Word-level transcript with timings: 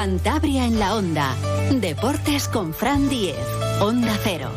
Cantabria 0.00 0.64
en 0.64 0.78
la 0.78 0.94
Onda. 0.94 1.36
Deportes 1.78 2.48
con 2.48 2.72
Fran 2.72 3.10
Diez. 3.10 3.36
Onda 3.82 4.18
Cero. 4.24 4.50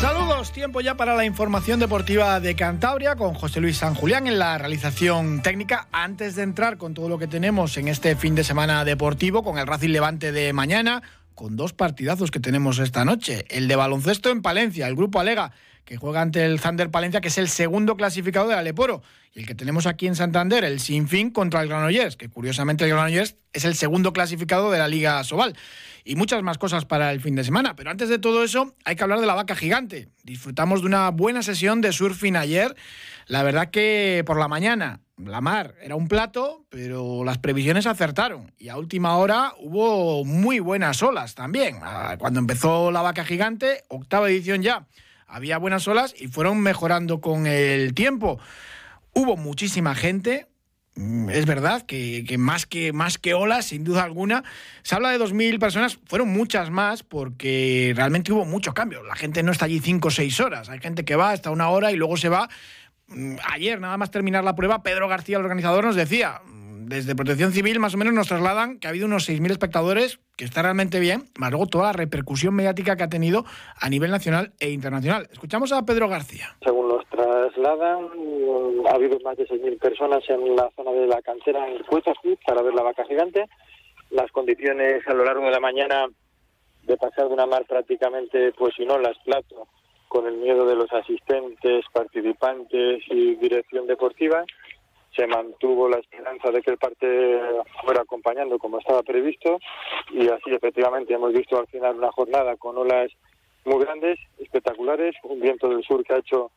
Saludos, 0.00 0.50
tiempo 0.50 0.80
ya 0.80 0.96
para 0.96 1.14
la 1.14 1.24
información 1.24 1.78
deportiva 1.78 2.40
de 2.40 2.56
Cantabria 2.56 3.14
con 3.14 3.34
José 3.34 3.60
Luis 3.60 3.76
San 3.76 3.94
Julián 3.94 4.26
en 4.26 4.40
la 4.40 4.58
realización 4.58 5.42
técnica. 5.42 5.86
Antes 5.92 6.34
de 6.34 6.42
entrar 6.42 6.76
con 6.76 6.92
todo 6.92 7.08
lo 7.08 7.20
que 7.20 7.28
tenemos 7.28 7.76
en 7.76 7.86
este 7.86 8.16
fin 8.16 8.34
de 8.34 8.42
semana 8.42 8.84
deportivo, 8.84 9.44
con 9.44 9.58
el 9.58 9.66
Racing 9.68 9.90
Levante 9.90 10.32
de 10.32 10.52
mañana, 10.52 11.04
con 11.36 11.54
dos 11.54 11.72
partidazos 11.72 12.32
que 12.32 12.40
tenemos 12.40 12.80
esta 12.80 13.04
noche. 13.04 13.44
El 13.48 13.68
de 13.68 13.76
baloncesto 13.76 14.30
en 14.30 14.42
Palencia, 14.42 14.88
el 14.88 14.96
grupo 14.96 15.20
Alega 15.20 15.52
que 15.86 15.96
juega 15.96 16.20
ante 16.20 16.44
el 16.44 16.60
Thunder 16.60 16.90
Palencia, 16.90 17.20
que 17.20 17.28
es 17.28 17.38
el 17.38 17.48
segundo 17.48 17.96
clasificado 17.96 18.48
del 18.48 18.58
Aleporo. 18.58 19.02
Y 19.32 19.40
el 19.40 19.46
que 19.46 19.54
tenemos 19.54 19.86
aquí 19.86 20.08
en 20.08 20.16
Santander, 20.16 20.64
el 20.64 20.80
Sinfín 20.80 21.30
contra 21.30 21.62
el 21.62 21.68
Granollers, 21.68 22.16
que 22.16 22.28
curiosamente 22.28 22.84
el 22.84 22.90
Granollers 22.90 23.36
es 23.52 23.64
el 23.64 23.76
segundo 23.76 24.12
clasificado 24.12 24.72
de 24.72 24.78
la 24.78 24.88
Liga 24.88 25.22
Sobal. 25.22 25.56
Y 26.04 26.16
muchas 26.16 26.42
más 26.42 26.58
cosas 26.58 26.84
para 26.84 27.12
el 27.12 27.20
fin 27.20 27.36
de 27.36 27.44
semana. 27.44 27.76
Pero 27.76 27.90
antes 27.90 28.08
de 28.08 28.18
todo 28.18 28.42
eso, 28.42 28.74
hay 28.84 28.96
que 28.96 29.04
hablar 29.04 29.20
de 29.20 29.26
la 29.26 29.34
vaca 29.34 29.54
gigante. 29.54 30.08
Disfrutamos 30.24 30.80
de 30.80 30.88
una 30.88 31.10
buena 31.10 31.42
sesión 31.42 31.80
de 31.80 31.92
surfing 31.92 32.36
ayer. 32.36 32.74
La 33.28 33.44
verdad 33.44 33.70
que 33.70 34.24
por 34.26 34.40
la 34.40 34.48
mañana 34.48 35.00
la 35.16 35.40
mar 35.40 35.76
era 35.80 35.94
un 35.94 36.08
plato, 36.08 36.64
pero 36.68 37.22
las 37.22 37.38
previsiones 37.38 37.86
acertaron. 37.86 38.52
Y 38.58 38.70
a 38.70 38.76
última 38.76 39.16
hora 39.18 39.52
hubo 39.60 40.24
muy 40.24 40.58
buenas 40.58 41.00
olas 41.04 41.36
también. 41.36 41.78
Ah, 41.80 42.16
cuando 42.18 42.40
empezó 42.40 42.90
la 42.90 43.02
vaca 43.02 43.24
gigante, 43.24 43.84
octava 43.88 44.28
edición 44.28 44.62
ya 44.62 44.84
había 45.26 45.58
buenas 45.58 45.86
olas 45.88 46.14
y 46.18 46.28
fueron 46.28 46.60
mejorando 46.60 47.20
con 47.20 47.46
el 47.46 47.94
tiempo. 47.94 48.38
Hubo 49.12 49.36
muchísima 49.36 49.94
gente, 49.94 50.46
mm, 50.94 51.30
es 51.30 51.46
verdad 51.46 51.82
que, 51.82 52.24
más 52.38 52.66
que 52.66 52.92
más 52.92 53.18
que 53.18 53.34
olas, 53.34 53.66
sin 53.66 53.84
duda 53.84 54.04
alguna. 54.04 54.44
Se 54.82 54.94
habla 54.94 55.10
de 55.10 55.18
2.000 55.18 55.58
personas, 55.58 55.98
fueron 56.06 56.28
muchas 56.28 56.70
más 56.70 57.02
porque 57.02 57.92
realmente 57.96 58.32
hubo 58.32 58.44
mucho 58.44 58.74
cambio. 58.74 59.02
La 59.02 59.16
gente 59.16 59.42
no 59.42 59.52
está 59.52 59.64
allí 59.64 59.80
5 59.80 60.08
o 60.08 60.10
6 60.10 60.40
horas. 60.40 60.68
Hay 60.68 60.80
gente 60.80 61.04
que 61.04 61.16
va 61.16 61.32
hasta 61.32 61.50
una 61.50 61.68
hora 61.70 61.92
y 61.92 61.96
luego 61.96 62.16
se 62.16 62.28
va. 62.28 62.48
Mm, 63.08 63.36
ayer, 63.52 63.80
nada 63.80 63.96
más 63.96 64.10
terminar 64.10 64.44
la 64.44 64.54
prueba, 64.54 64.82
Pedro 64.82 65.08
García, 65.08 65.38
el 65.38 65.44
organizador, 65.44 65.84
nos 65.84 65.96
decía, 65.96 66.40
desde 66.86 67.16
Protección 67.16 67.50
Civil 67.50 67.80
más 67.80 67.94
o 67.94 67.98
menos 67.98 68.14
nos 68.14 68.28
trasladan 68.28 68.78
que 68.78 68.86
ha 68.86 68.90
habido 68.90 69.06
unos 69.06 69.28
6.000 69.28 69.50
espectadores, 69.50 70.20
que 70.36 70.44
está 70.44 70.62
realmente 70.62 71.00
bien, 71.00 71.24
más 71.36 71.50
luego 71.50 71.66
toda 71.66 71.86
la 71.86 71.92
repercusión 71.92 72.54
mediática 72.54 72.96
que 72.96 73.02
ha 73.02 73.08
tenido 73.08 73.44
a 73.80 73.90
nivel 73.90 74.12
nacional 74.12 74.52
e 74.60 74.70
internacional. 74.70 75.28
Escuchamos 75.32 75.72
a 75.72 75.84
Pedro 75.84 76.08
García. 76.08 76.56
Según 76.62 76.88
nos 76.88 77.04
trasladan, 77.06 78.08
ha 78.88 78.94
habido 78.94 79.18
más 79.24 79.36
de 79.36 79.48
6.000 79.48 79.78
personas 79.80 80.22
en 80.28 80.54
la 80.54 80.70
zona 80.76 80.92
de 80.92 81.08
la 81.08 81.20
cantera 81.22 81.68
en 81.68 81.82
Cuetas 81.82 82.16
para 82.46 82.62
ver 82.62 82.74
la 82.74 82.82
vaca 82.82 83.04
gigante. 83.04 83.46
Las 84.10 84.30
condiciones 84.30 85.06
a 85.08 85.14
lo 85.14 85.24
largo 85.24 85.44
de 85.44 85.50
la 85.50 85.60
mañana 85.60 86.06
de 86.84 86.96
pasar 86.96 87.26
de 87.26 87.34
una 87.34 87.46
mar 87.46 87.64
prácticamente, 87.68 88.52
pues 88.52 88.74
si 88.76 88.86
no, 88.86 88.96
las 88.98 89.18
plato, 89.24 89.66
con 90.06 90.28
el 90.28 90.36
miedo 90.36 90.64
de 90.66 90.76
los 90.76 90.92
asistentes, 90.92 91.84
participantes 91.92 93.02
y 93.10 93.34
dirección 93.34 93.88
deportiva, 93.88 94.44
se 95.16 95.26
mantuvo 95.26 95.88
la 95.88 95.98
esperanza 95.98 96.50
de 96.50 96.62
que 96.62 96.70
el 96.70 96.78
parte 96.78 97.40
fuera 97.82 98.02
acompañando 98.02 98.58
como 98.58 98.78
estaba 98.78 99.02
previsto. 99.02 99.58
Y 100.12 100.28
así 100.28 100.52
efectivamente 100.52 101.14
hemos 101.14 101.32
visto 101.32 101.58
al 101.58 101.66
final 101.68 101.96
una 101.96 102.12
jornada 102.12 102.56
con 102.56 102.76
olas 102.76 103.10
muy 103.64 103.82
grandes, 103.82 104.18
espectaculares, 104.38 105.16
un 105.24 105.40
viento 105.40 105.68
del 105.68 105.82
sur 105.82 106.04
que 106.04 106.14
ha 106.14 106.18
hecho 106.18 106.50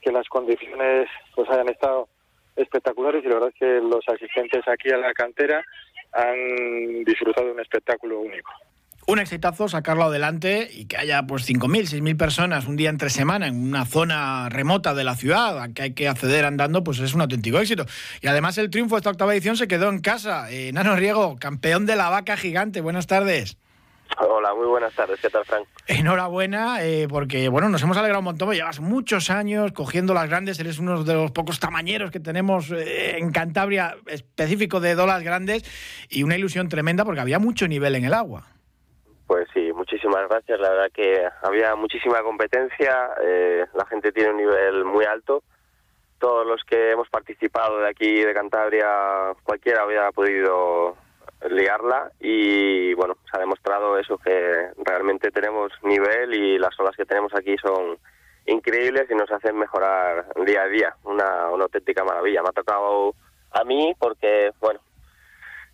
que 0.00 0.12
las 0.12 0.28
condiciones 0.28 1.08
pues 1.34 1.50
hayan 1.50 1.68
estado 1.68 2.08
espectaculares. 2.54 3.24
Y 3.24 3.28
la 3.28 3.34
verdad 3.34 3.50
es 3.52 3.58
que 3.58 3.80
los 3.80 4.08
asistentes 4.08 4.66
aquí 4.68 4.90
a 4.90 4.98
la 4.98 5.12
cantera 5.12 5.64
han 6.12 7.04
disfrutado 7.04 7.48
de 7.48 7.52
un 7.52 7.60
espectáculo 7.60 8.20
único 8.20 8.52
un 9.06 9.20
exitazo 9.20 9.68
sacarlo 9.68 10.04
adelante 10.04 10.68
y 10.72 10.86
que 10.86 10.96
haya 10.96 11.22
pues 11.22 11.48
5.000, 11.48 12.00
6.000 12.00 12.16
personas 12.16 12.66
un 12.66 12.76
día 12.76 12.90
entre 12.90 13.08
semana 13.08 13.46
en 13.46 13.62
una 13.62 13.84
zona 13.84 14.48
remota 14.48 14.94
de 14.94 15.04
la 15.04 15.14
ciudad 15.14 15.62
a 15.62 15.68
que 15.68 15.82
hay 15.82 15.94
que 15.94 16.08
acceder 16.08 16.44
andando, 16.44 16.82
pues 16.82 16.98
es 16.98 17.14
un 17.14 17.20
auténtico 17.20 17.60
éxito. 17.60 17.86
Y 18.20 18.26
además 18.26 18.58
el 18.58 18.68
triunfo 18.68 18.96
de 18.96 19.00
esta 19.00 19.10
octava 19.10 19.32
edición 19.32 19.56
se 19.56 19.68
quedó 19.68 19.88
en 19.88 20.00
casa. 20.00 20.50
Eh, 20.50 20.72
Nano 20.72 20.96
Riego, 20.96 21.36
campeón 21.38 21.86
de 21.86 21.94
la 21.94 22.10
vaca 22.10 22.36
gigante. 22.36 22.80
Buenas 22.80 23.06
tardes. 23.06 23.56
Hola, 24.18 24.54
muy 24.54 24.66
buenas 24.66 24.94
tardes. 24.94 25.20
¿Qué 25.20 25.30
tal, 25.30 25.44
Frank? 25.44 25.66
Enhorabuena, 25.86 26.82
eh, 26.82 27.06
porque 27.08 27.48
bueno, 27.48 27.68
nos 27.68 27.82
hemos 27.82 27.96
alegrado 27.96 28.20
un 28.20 28.24
montón. 28.24 28.52
Llevas 28.52 28.80
muchos 28.80 29.30
años 29.30 29.70
cogiendo 29.72 30.14
las 30.14 30.28
grandes. 30.28 30.58
Eres 30.58 30.78
uno 30.78 31.04
de 31.04 31.14
los 31.14 31.30
pocos 31.30 31.60
tamañeros 31.60 32.10
que 32.10 32.18
tenemos 32.18 32.72
eh, 32.72 33.18
en 33.18 33.30
Cantabria, 33.30 33.96
específico 34.06 34.80
de 34.80 34.96
dolas 34.96 35.22
grandes, 35.22 35.64
y 36.08 36.24
una 36.24 36.36
ilusión 36.36 36.68
tremenda 36.68 37.04
porque 37.04 37.20
había 37.20 37.38
mucho 37.38 37.68
nivel 37.68 37.94
en 37.94 38.04
el 38.04 38.14
agua. 38.14 38.55
Pues 39.26 39.48
sí, 39.52 39.72
muchísimas 39.72 40.28
gracias. 40.28 40.60
La 40.60 40.70
verdad 40.70 40.90
que 40.94 41.26
había 41.42 41.74
muchísima 41.74 42.22
competencia, 42.22 43.10
eh, 43.22 43.66
la 43.74 43.84
gente 43.86 44.12
tiene 44.12 44.30
un 44.30 44.36
nivel 44.36 44.84
muy 44.84 45.04
alto. 45.04 45.42
Todos 46.18 46.46
los 46.46 46.62
que 46.64 46.92
hemos 46.92 47.08
participado 47.08 47.78
de 47.78 47.88
aquí, 47.88 48.22
de 48.22 48.32
Cantabria, 48.32 49.34
cualquiera 49.42 49.82
había 49.82 50.10
podido 50.12 50.96
liarla 51.50 52.10
y 52.20 52.94
bueno, 52.94 53.16
se 53.30 53.36
ha 53.36 53.40
demostrado 53.40 53.98
eso, 53.98 54.16
que 54.16 54.70
realmente 54.84 55.30
tenemos 55.30 55.72
nivel 55.82 56.32
y 56.32 56.58
las 56.58 56.78
olas 56.80 56.96
que 56.96 57.04
tenemos 57.04 57.34
aquí 57.34 57.56
son 57.58 57.98
increíbles 58.46 59.10
y 59.10 59.14
nos 59.14 59.30
hacen 59.30 59.58
mejorar 59.58 60.26
día 60.46 60.62
a 60.62 60.68
día. 60.68 60.96
Una, 61.02 61.50
una 61.50 61.64
auténtica 61.64 62.04
maravilla. 62.04 62.42
Me 62.42 62.48
ha 62.50 62.52
tocado 62.52 63.14
a 63.50 63.64
mí 63.64 63.92
porque, 63.98 64.52
bueno, 64.60 64.80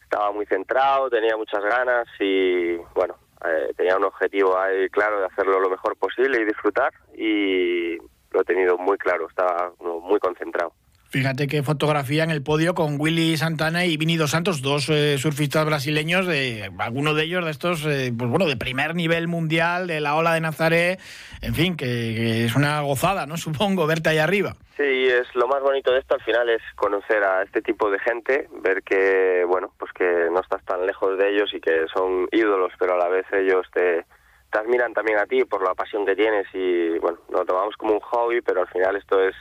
estaba 0.03 0.33
muy 0.33 0.47
centrado, 0.47 1.11
tenía 1.11 1.37
muchas 1.37 1.63
ganas 1.63 2.09
y 2.19 2.77
bueno, 2.95 3.17
eh, 3.45 3.73
tenía 3.77 3.97
un 3.97 4.05
objetivo 4.05 4.59
ahí 4.59 4.89
claro 4.91 5.21
de 5.21 5.27
hacerlo 5.27 5.61
lo 5.61 5.71
mejor 5.71 5.97
posible 5.97 6.41
y 6.41 6.45
disfrutar 6.45 6.93
y 7.15 7.97
lo 8.31 8.41
he 8.41 8.45
tenido 8.45 8.79
muy 8.79 8.97
claro, 8.99 9.29
estaba 9.29 9.73
muy 9.81 10.19
concentrado. 10.19 10.73
Fíjate 11.13 11.47
qué 11.47 11.63
fotografía 11.63 12.25
en 12.25 12.31
el 12.31 12.43
podio 12.43 12.73
con 12.73 12.99
Willy 12.99 13.37
Santana 13.37 13.85
y 13.85 13.99
Vini 13.99 14.17
Dos 14.17 14.31
Santos, 14.31 14.63
dos 14.63 14.89
eh, 14.89 15.19
surfistas 15.19 15.67
brasileños, 15.67 16.27
de 16.27 16.71
alguno 16.79 17.13
de 17.13 17.25
ellos 17.25 17.45
de 17.45 17.51
estos, 17.51 17.85
eh, 17.85 18.15
pues 18.17 18.31
bueno, 18.31 18.47
de 18.47 18.57
primer 18.57 18.95
nivel 18.95 19.29
mundial, 19.29 19.89
de 19.89 20.01
la 20.01 20.17
ola 20.17 20.33
de 20.33 20.41
Nazaré, 20.41 20.97
en 21.43 21.55
fin, 21.55 21.77
que, 21.77 22.47
es 22.47 22.57
una 22.57 22.81
gozada, 22.81 23.27
¿no? 23.27 23.37
Supongo, 23.47 23.87
verte 23.87 24.09
ahí 24.09 24.17
arriba. 24.17 24.55
Sí, 24.79 25.07
es 25.07 25.27
lo 25.35 25.47
más 25.49 25.61
bonito 25.61 25.93
de 25.93 25.99
esto 25.99 26.15
al 26.15 26.23
final 26.23 26.49
es 26.49 26.63
conocer 26.77 27.23
a 27.23 27.43
este 27.43 27.61
tipo 27.61 27.91
de 27.91 27.99
gente, 27.99 28.49
ver 28.63 28.83
que, 28.83 29.45
bueno, 29.47 29.71
pues 29.79 29.93
que 29.93 30.31
no 30.33 30.41
estás 30.41 30.65
tan 30.65 30.87
lejos 30.87 31.19
de 31.19 31.29
ellos 31.29 31.53
y 31.53 31.61
que 31.61 31.85
son 31.93 32.27
ídolos, 32.33 32.73
pero 32.79 32.95
a 32.95 32.97
la 32.97 33.11
vez 33.11 33.27
ellos 33.35 33.67
te 33.75 34.07
admiran 34.51 34.95
también 34.95 35.19
a 35.19 35.27
ti 35.27 35.45
por 35.45 35.63
la 35.63 35.75
pasión 35.75 36.07
que 36.07 36.17
tienes 36.17 36.47
y, 36.55 36.99
bueno, 37.01 37.19
lo 37.31 37.45
tomamos 37.45 37.77
como 37.77 37.93
un 37.93 38.01
hobby, 38.01 38.41
pero 38.41 38.63
al 38.63 38.69
final 38.69 38.97
esto 38.97 39.21
es 39.23 39.35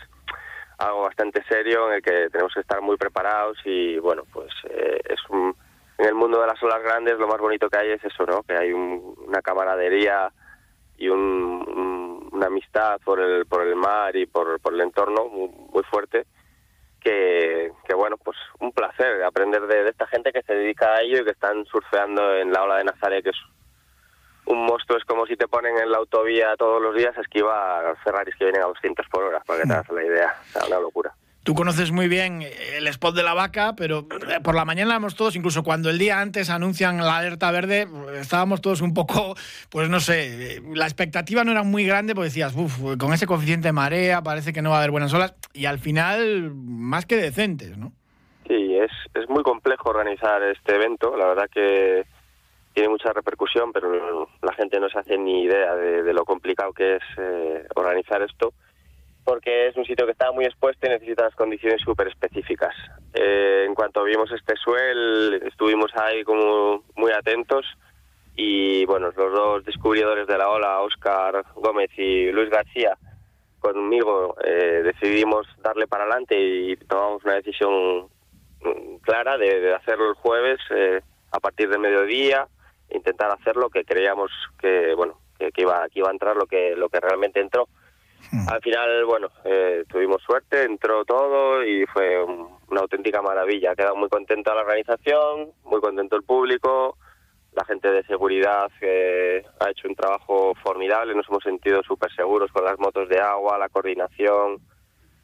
algo 0.81 1.03
bastante 1.03 1.44
serio 1.44 1.88
en 1.90 1.96
el 1.96 2.02
que 2.02 2.30
tenemos 2.30 2.53
que 2.53 2.62
estar 2.62 2.81
muy 2.81 2.97
preparados 2.97 3.58
y 3.66 3.97
bueno 4.00 4.24
pues 4.31 4.52
eh, 4.69 5.00
es 5.08 5.19
un, 5.30 5.56
en 5.97 6.06
el 6.06 6.16
mundo 6.16 6.42
de 6.42 6.47
las 6.47 6.62
olas 6.64 6.81
grandes 6.81 7.18
lo 7.18 7.28
más 7.28 7.40
bonito 7.40 7.69
que 7.69 7.78
hay 7.78 7.92
es 7.92 8.03
eso 8.03 8.25
no 8.25 8.44
que 8.44 8.53
hay 8.56 8.72
una 8.72 9.41
camaradería 9.41 10.31
y 10.97 11.09
un, 11.09 12.30
una 12.31 12.47
amistad 12.47 13.00
por 13.03 13.20
el 13.20 13.46
por 13.46 13.66
el 13.66 13.75
mar 13.75 14.16
y 14.16 14.25
por, 14.25 14.59
por 14.59 14.74
el 14.74 14.81
entorno 14.81 15.28
muy, 15.28 15.84
fuerte 15.84 16.25
que, 17.00 17.72
que, 17.86 17.94
bueno 17.94 18.18
pues 18.18 18.38
un 18.59 18.72
placer 18.72 19.24
aprender 19.24 19.66
de, 19.68 19.84
de, 19.84 19.90
esta 19.90 20.08
gente 20.08 20.31
que 20.31 20.44
se 20.44 20.53
dedica 20.53 20.94
a 20.94 21.02
ello 21.02 21.22
y 21.22 21.25
que 21.25 21.31
están 21.31 21.66
surfeando 21.66 22.36
en 22.36 22.52
la 22.52 22.64
ola 22.64 22.78
de 22.78 22.84
Nazaret 22.86 23.24
que 23.24 23.31
es 23.31 23.38
un 24.46 24.66
monstruo 24.66 24.97
es 24.97 25.06
como 25.06 25.25
si 25.25 25.35
te 25.35 25.47
ponen 25.47 25.78
en 25.78 25.91
la 25.91 25.97
autovía 25.97 26.56
todos 26.57 26.81
los 26.81 26.96
días 26.96 27.18
a 27.18 27.22
esquivar 27.22 27.96
Ferraris 28.03 28.35
que 28.35 28.46
vienen 28.46 28.63
a 28.63 28.68
200 28.68 29.06
por 29.09 29.24
hora, 29.24 29.41
para 29.46 29.62
que 29.62 29.68
te 29.68 29.74
hagas 29.74 29.90
la 29.90 30.03
idea. 30.03 30.35
O 30.50 30.52
sea, 30.52 30.68
una 30.68 30.79
locura. 30.79 31.13
Tú 31.44 31.56
conoces 31.56 31.91
muy 31.91 32.07
bien 32.07 32.44
el 32.75 32.85
spot 32.88 33.16
de 33.16 33.24
la 33.24 33.34
vaca, 33.34 33.74
pero 33.75 34.06
por 34.44 34.53
la 34.53 34.63
mañana 34.63 34.91
éramos 34.91 35.16
todos, 35.16 35.35
incluso 35.35 35.64
cuando 35.64 35.90
el 35.90 35.97
día 35.97 36.22
antes 36.22 36.52
anuncian 36.52 36.97
la 36.97 37.17
alerta 37.17 37.49
verde, 37.49 37.88
estábamos 38.14 38.61
todos 38.61 38.82
un 38.82 38.93
poco, 38.93 39.34
pues 39.72 39.90
no 39.90 39.99
sé, 39.99 40.61
la 40.76 40.85
expectativa 40.85 41.44
no 41.44 41.52
era 41.52 41.64
muy 41.64 41.84
grande 41.84 42.14
porque 42.14 42.28
decías, 42.28 42.53
uff, 42.55 42.96
con 42.99 43.11
ese 43.14 43.26
coeficiente 43.26 43.70
de 43.70 43.72
marea 43.72 44.22
parece 44.22 44.53
que 44.53 44.61
no 44.61 44.70
va 44.70 44.76
a 44.76 44.79
haber 44.79 44.91
buenas 44.91 45.16
olas 45.16 45.34
y 45.52 45.66
al 45.66 45.79
final 45.79 46.52
más 46.53 47.08
que 47.08 47.16
decentes, 47.16 47.76
¿no? 47.76 47.91
Sí, 48.47 48.78
es, 48.78 48.91
es 49.16 49.28
muy 49.28 49.41
complejo 49.41 49.90
organizar 49.90 50.44
este 50.44 50.76
evento, 50.76 51.17
la 51.17 51.26
verdad 51.26 51.49
que 51.52 52.05
tiene 52.73 52.90
mucha 52.90 53.12
repercusión, 53.14 53.72
pero 53.72 54.28
la 54.41 54.53
gente 54.53 54.79
no 54.79 54.90
se 54.90 55.00
hace 55.00 55.18
ni 55.18 55.44
idea 55.44 55.76
de, 55.76 56.14
lo 56.14 56.26
complicado 56.26 56.73
que 56.73 56.96
es 56.96 57.03
eh, 57.18 57.66
organizar 57.76 58.22
esto, 58.22 58.53
porque 59.23 59.68
es 59.68 59.76
un 59.76 59.85
sitio 59.85 60.06
que 60.06 60.14
está 60.14 60.32
muy 60.32 60.46
expuesto 60.46 60.88
y 60.88 60.90
necesita 60.90 61.23
las 61.23 61.35
condiciones 61.35 61.82
súper 61.82 62.08
específicas. 62.08 62.73
Eh, 63.14 63.66
en 63.68 63.76
cuanto 63.76 64.03
vimos 64.03 64.32
este 64.32 64.56
suel, 64.56 65.41
estuvimos 65.46 65.91
ahí 65.96 66.23
como 66.23 66.84
muy 66.96 67.12
atentos 67.12 67.66
y 68.35 68.85
bueno, 68.85 69.12
los 69.16 69.34
dos 69.34 69.66
descubridores 69.66 70.26
de 70.28 70.38
la 70.38 70.50
ola, 70.50 70.82
Oscar 70.82 71.44
Gómez 71.56 71.91
y 71.97 72.32
Luis 72.32 72.50
García, 72.50 72.97
conmigo 73.59 74.35
eh, 74.44 74.82
decidimos 74.84 75.46
darle 75.62 75.88
para 75.88 76.03
adelante 76.03 76.40
y 76.40 76.76
tomamos 76.78 77.23
una 77.23 77.35
decisión 77.35 78.08
clara 79.02 79.38
de, 79.38 79.59
de 79.59 79.73
hacerlo 79.73 80.09
el 80.09 80.16
jueves 80.16 80.59
a 81.32 81.40
partir 81.40 81.70
del 81.70 81.79
mediodía, 81.79 82.47
intentar 82.91 83.32
hacer 83.32 83.55
lo 83.55 83.70
que 83.70 83.84
creíamos 83.84 84.32
que, 84.59 84.93
bueno, 84.96 85.20
que, 85.38 85.52
iba, 85.61 85.88
que 85.90 85.99
iba 85.99 86.09
a 86.09 86.14
entrar 86.14 86.35
lo 86.35 86.46
que, 86.46 86.76
lo 86.76 86.90
que 86.90 86.99
realmente 86.99 87.40
entró. 87.40 87.67
Hmm. 88.32 88.47
Al 88.49 88.61
final, 88.61 89.05
bueno, 89.05 89.29
eh, 89.46 89.84
tuvimos 89.90 90.22
suerte, 90.22 90.64
entró 90.64 91.03
todo 91.05 91.64
y 91.66 91.85
fue 91.88 92.23
una 92.23 92.82
auténtica 92.82 93.22
maravilla. 93.22 93.72
Ha 93.72 93.76
quedado 93.76 93.96
muy 93.96 94.09
contenta 94.09 94.53
la 94.53 94.61
organización, 94.61 95.52
muy 95.64 95.82
contento 95.82 96.16
el 96.16 96.23
público, 96.23 96.97
la 97.53 97.66
gente 97.66 97.91
de 97.91 98.03
seguridad 98.03 98.72
que 98.79 99.44
ha 99.59 99.70
hecho 99.70 99.87
un 99.87 99.96
trabajo 99.96 100.53
formidable, 100.64 101.16
nos 101.16 101.28
hemos 101.29 101.44
sentido 101.44 101.82
súper 101.84 102.11
seguros 102.14 102.52
con 102.52 102.64
las 102.64 102.79
motos 102.79 103.09
de 103.09 103.20
agua, 103.20 103.58
la 103.58 103.70
coordinación, 103.70 104.59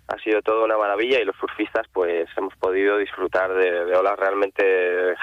ha 0.08 0.18
sido 0.20 0.42
todo 0.42 0.64
una 0.64 0.78
maravilla 0.78 1.20
y 1.20 1.26
los 1.26 1.36
surfistas 1.36 1.86
pues 1.92 2.30
hemos 2.38 2.56
podido 2.56 2.98
disfrutar 2.98 3.54
de, 3.54 3.96
olas 3.96 4.18
realmente 4.18 4.64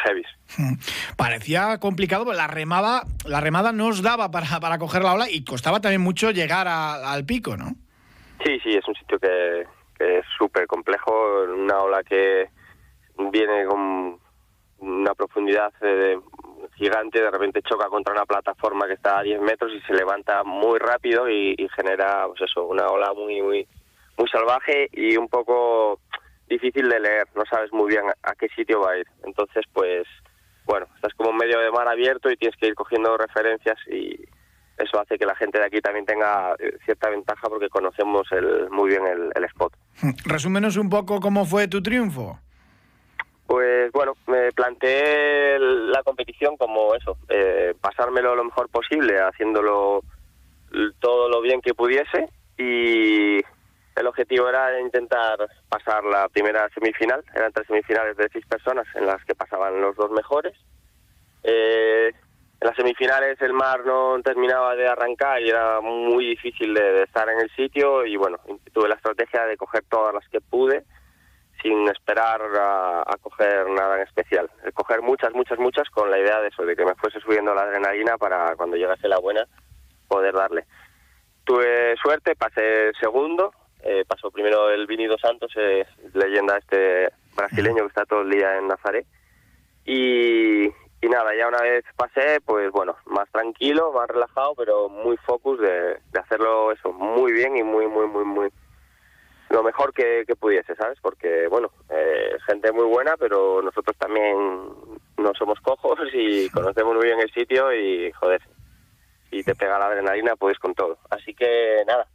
heavy. 0.05 0.25
Parecía 1.17 1.79
complicado, 1.79 2.25
pero 2.25 2.37
la 2.37 2.47
remada, 2.47 3.03
la 3.27 3.41
remada 3.41 3.73
no 3.73 3.89
os 3.89 4.03
daba 4.03 4.31
para, 4.31 4.61
para 4.61 4.79
coger 4.79 5.03
la 5.03 5.15
ola 5.15 5.31
y 5.31 5.45
costaba 5.45 5.81
también 5.81 6.03
mucho 6.03 6.31
llegar 6.31 6.69
al 6.69 7.25
pico, 7.25 7.57
¿no? 7.57 7.75
Sí, 8.45 8.59
sí, 8.63 8.71
es 8.75 8.87
un 8.87 8.95
sitio 8.95 9.19
que, 9.19 9.67
que 9.99 10.19
es 10.19 10.27
súper 10.37 10.67
complejo, 10.67 11.45
una 11.57 11.79
ola 11.81 12.03
que 12.03 12.51
viene 13.17 13.65
con 13.65 14.19
una 14.79 15.15
profundidad 15.15 15.73
eh, 15.81 16.19
gigante, 16.75 17.23
de 17.23 17.31
repente 17.31 17.63
choca 17.63 17.87
contra 17.87 18.13
una 18.13 18.27
plataforma 18.27 18.87
que 18.87 18.95
está 18.95 19.21
a 19.21 19.23
10 19.23 19.41
metros 19.41 19.73
y 19.73 19.81
se 19.83 19.95
levanta 19.95 20.45
muy 20.45 20.79
rápido 20.79 21.31
y, 21.31 21.55
y 21.57 21.69
genera 21.71 22.27
pues 22.27 22.43
eso, 22.43 22.67
una 22.67 22.87
ola 22.89 23.15
muy, 23.15 23.41
muy 23.41 23.69
muy 24.17 24.29
salvaje 24.29 24.89
y 24.93 25.17
un 25.17 25.29
poco 25.29 26.01
difícil 26.49 26.89
de 26.89 27.01
leer, 27.01 27.27
no 27.35 27.43
sabes 27.49 27.73
muy 27.73 27.91
bien 27.91 28.05
a, 28.23 28.35
qué 28.35 28.49
sitio 28.49 28.81
va 28.81 28.93
a 28.93 28.99
ir. 28.99 29.07
Entonces, 29.25 29.65
pues, 29.73 30.07
bueno, 30.65 30.87
estás 30.95 31.13
como 31.15 31.33
medio 31.33 31.59
de 31.61 31.71
mar 31.71 31.89
abierto 31.89 32.31
y 32.31 32.37
tienes 32.37 32.57
que 32.59 32.69
ir 32.69 32.75
cogiendo 32.75 33.17
referencias 33.17 33.77
y 33.89 34.19
eso 34.79 35.01
hace 35.01 35.19
que 35.19 35.27
la 35.27 35.37
gente 35.37 35.59
de 35.59 35.67
aquí 35.67 35.81
también 35.81 36.05
tenga 36.05 36.55
eh, 36.59 36.77
cierta 36.85 37.09
ventaja 37.09 37.49
porque 37.49 37.69
conocemos 37.69 38.27
el, 38.33 38.71
muy 38.71 38.91
bien 38.91 39.03
el, 39.07 39.45
spot. 39.45 39.73
Resúmenos 40.25 40.77
un 40.77 40.91
poco 40.91 41.21
cómo 41.21 41.45
fue 41.45 41.69
tu 41.69 41.83
triunfo. 41.83 42.39
Pues 43.47 43.93
bueno, 43.93 44.15
me 44.27 44.51
planteé 44.53 45.59
la 45.59 46.03
competición 46.03 46.57
como 46.57 46.95
eso, 46.95 47.19
eh, 47.29 47.75
pasármelo 47.81 48.35
lo 48.35 48.45
mejor 48.45 48.69
posible, 48.71 49.21
haciéndolo 49.21 50.01
todo 50.99 51.29
lo 51.29 51.41
bien 51.41 51.61
que 51.61 51.75
pudiese 51.75 52.29
y 52.57 53.14
objetivo 54.35 54.49
era 54.49 54.81
intentar 54.81 55.39
pasar 55.69 56.05
la 56.05 56.29
primera 56.29 56.69
semifinal, 56.75 57.25
eran 57.35 57.53
tres 57.53 57.67
semifinales 57.67 58.17
de 58.17 58.29
seis 58.33 58.45
personas 58.47 58.87
en 58.95 59.07
las 59.07 59.25
que 59.25 59.35
pasaban 59.35 59.81
los 59.81 59.97
dos 59.97 60.11
mejores. 60.11 60.55
Eh, 61.43 62.09
en 62.61 62.69
las 62.69 62.77
semifinales 62.77 63.41
el 63.43 63.53
mar 63.53 63.85
no 63.85 64.21
terminaba 64.23 64.75
de 64.75 64.89
arrancar 64.89 65.43
y 65.43 65.51
era 65.51 65.81
muy 65.81 66.27
difícil 66.27 66.73
de, 66.73 67.03
estar 67.03 67.29
en 67.29 67.41
el 67.41 67.51
sitio 67.51 68.07
y 68.07 68.17
bueno, 68.17 68.39
tuve 68.73 68.89
la 68.89 68.95
estrategia 68.95 69.45
de 69.45 69.57
coger 69.57 69.85
todas 69.89 70.15
las 70.15 70.27
que 70.29 70.41
pude 70.41 70.85
sin 71.63 71.89
esperar 71.89 72.41
a, 72.43 73.01
a, 73.03 73.17
coger 73.21 73.69
nada 73.71 73.97
en 73.97 74.03
especial. 74.03 74.51
Coger 74.75 75.03
muchas, 75.03 75.33
muchas, 75.35 75.59
muchas 75.59 75.89
con 75.91 76.11
la 76.11 76.19
idea 76.19 76.41
de 76.41 76.49
eso, 76.49 76.65
de 76.65 76.77
que 76.77 76.85
me 76.85 76.95
fuese 76.95 77.21
subiendo 77.21 77.55
la 77.55 77.63
adrenalina 77.63 78.19
para 78.19 78.55
cuando 78.57 78.77
llegase 78.77 79.09
la 79.09 79.19
buena 79.19 79.47
poder 80.09 80.35
darle. 80.35 80.65
Tuve 81.45 81.97
suerte, 81.97 82.35
pasé 82.37 82.93
segundo, 82.99 83.53
eh, 83.85 84.05
pasó 84.07 84.31
primero 84.31 84.71
el 84.71 84.87
Vinido 84.87 85.19
Santos, 85.19 85.53
eh, 85.57 85.87
leyenda 86.15 86.57
este 86.57 87.11
brasileño 87.37 87.83
que 87.83 87.89
está 87.89 88.05
todo 88.07 88.23
el 88.23 88.31
día 88.31 88.57
en 88.57 88.69
Nazaret. 88.69 89.07
Y, 89.85 90.65
y 90.67 91.09
nada, 91.11 91.35
ya 91.37 91.49
una 91.49 91.61
vez 91.61 91.85
pasé, 91.95 92.41
pues 92.45 92.71
bueno, 92.71 92.97
más 93.07 93.31
tranquilo, 93.31 93.93
más 93.93 94.09
relajado, 94.09 94.55
pero 94.57 94.89
muy 94.89 95.19
focus 95.19 95.61
de, 95.61 95.99
de 96.13 96.19
hacerlo 96.19 96.73
eso 96.73 96.93
muy 96.93 97.33
bien 97.33 97.57
y 97.57 97.63
muy, 97.63 97.87
muy, 97.87 98.07
muy, 98.07 98.25
muy 98.25 98.51
lo 99.51 99.63
mejor 99.63 99.93
que, 99.93 100.25
que 100.27 100.35
pudiese, 100.35 100.75
¿sabes? 100.75 100.99
Porque, 101.01 101.47
bueno, 101.49 101.71
eh, 101.91 102.37
gente 102.47 102.73
muy 102.73 102.87
buena, 102.87 103.17
pero 103.19 103.61
nosotros 103.63 103.97
también 103.99 104.37
no 105.19 105.33
somos 105.39 105.61
cojos 105.61 105.99
y 106.13 106.49
conocemos 106.51 106.95
muy 106.95 107.05
bien 107.05 107.21
el 107.21 107.31
sitio 107.31 107.73
y, 107.73 108.11
joder, 108.13 108.41
y 109.31 109.45
te 109.45 109.55
pega 109.55 109.79
la 109.79 109.87
adrenalina, 109.87 110.37
pues 110.37 110.59
con 110.59 110.75
todo. 110.75 110.99
Así 111.11 111.35
que, 111.35 111.85
nada, 111.87 112.07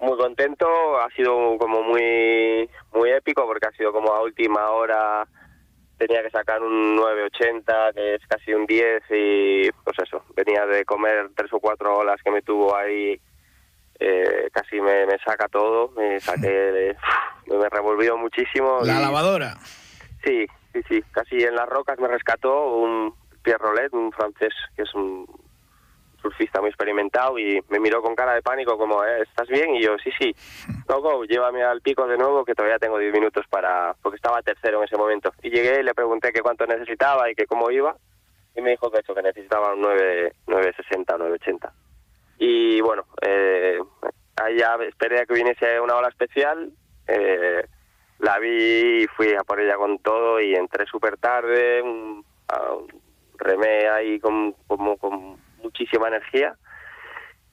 muy 0.00 0.16
contento, 0.18 0.66
ha 1.00 1.08
sido 1.10 1.56
como 1.58 1.82
muy 1.82 2.68
muy 2.92 3.10
épico 3.10 3.46
porque 3.46 3.66
ha 3.66 3.76
sido 3.76 3.92
como 3.92 4.12
a 4.12 4.22
última 4.22 4.70
hora 4.70 5.26
tenía 5.98 6.22
que 6.22 6.30
sacar 6.30 6.62
un 6.62 6.96
9.80 6.96 7.94
que 7.94 8.14
es 8.16 8.26
casi 8.26 8.52
un 8.52 8.66
10 8.66 9.02
y 9.10 9.70
pues 9.84 9.98
eso, 10.02 10.24
venía 10.34 10.66
de 10.66 10.84
comer 10.84 11.30
tres 11.34 11.52
o 11.52 11.60
cuatro 11.60 11.98
olas 11.98 12.20
que 12.22 12.30
me 12.30 12.42
tuvo 12.42 12.74
ahí 12.76 13.20
eh, 14.00 14.48
casi 14.52 14.80
me, 14.80 15.06
saca 15.24 15.48
todo, 15.48 15.90
me 15.96 16.20
saqué, 16.20 16.96
me 17.46 17.68
revolvió 17.68 18.16
muchísimo. 18.16 18.80
La 18.82 19.00
lavadora. 19.00 19.56
Sí, 20.24 20.46
sí, 20.72 20.80
sí, 20.88 21.02
casi 21.12 21.36
en 21.36 21.54
las 21.54 21.68
rocas 21.68 21.98
me 21.98 22.08
rescató 22.08 22.74
un 22.76 23.14
Pierre 23.42 23.62
Rollet, 23.62 23.92
un 23.92 24.10
francés 24.12 24.52
que 24.74 24.82
es 24.82 24.94
un 24.94 25.26
surfista 26.24 26.60
muy 26.60 26.70
experimentado 26.70 27.38
y 27.38 27.60
me 27.68 27.78
miró 27.78 28.00
con 28.00 28.14
cara 28.14 28.32
de 28.34 28.42
pánico 28.42 28.78
como, 28.78 29.04
eh, 29.04 29.22
¿estás 29.22 29.46
bien? 29.48 29.74
Y 29.74 29.82
yo, 29.82 29.96
sí, 30.02 30.10
sí, 30.18 30.34
no, 30.88 31.00
go, 31.02 31.24
llévame 31.24 31.62
al 31.62 31.82
pico 31.82 32.06
de 32.06 32.16
nuevo 32.16 32.44
que 32.44 32.54
todavía 32.54 32.78
tengo 32.78 32.98
10 32.98 33.12
minutos 33.12 33.44
para, 33.50 33.94
porque 34.02 34.16
estaba 34.16 34.42
tercero 34.42 34.78
en 34.78 34.84
ese 34.84 34.96
momento. 34.96 35.32
Y 35.42 35.50
llegué 35.50 35.80
y 35.80 35.82
le 35.82 35.94
pregunté 35.94 36.32
que 36.32 36.40
cuánto 36.40 36.66
necesitaba 36.66 37.30
y 37.30 37.34
que 37.34 37.46
cómo 37.46 37.70
iba 37.70 37.94
y 38.56 38.62
me 38.62 38.70
dijo 38.70 38.90
que 38.90 39.00
eso, 39.00 39.14
que 39.14 39.22
necesitaba 39.22 39.74
un 39.74 39.82
9, 39.82 40.32
960 40.46 41.18
980. 41.18 41.72
Y 42.38 42.80
bueno, 42.80 43.04
eh, 43.20 43.78
ya 44.56 44.76
esperé 44.88 45.20
a 45.20 45.26
que 45.26 45.34
viniese 45.34 45.80
una 45.80 45.96
ola 45.96 46.08
especial, 46.08 46.72
eh, 47.06 47.66
la 48.20 48.38
vi 48.38 49.02
y 49.02 49.06
fui 49.08 49.34
a 49.34 49.44
por 49.44 49.60
ella 49.60 49.76
con 49.76 49.98
todo 49.98 50.40
y 50.40 50.54
entré 50.54 50.86
súper 50.86 51.16
tarde, 51.18 51.82
un, 51.82 52.24
remé 53.38 53.88
ahí 53.88 54.20
con, 54.20 54.52
como 54.66 54.96
con 54.96 55.36
muchísima 55.64 56.08
energía 56.08 56.56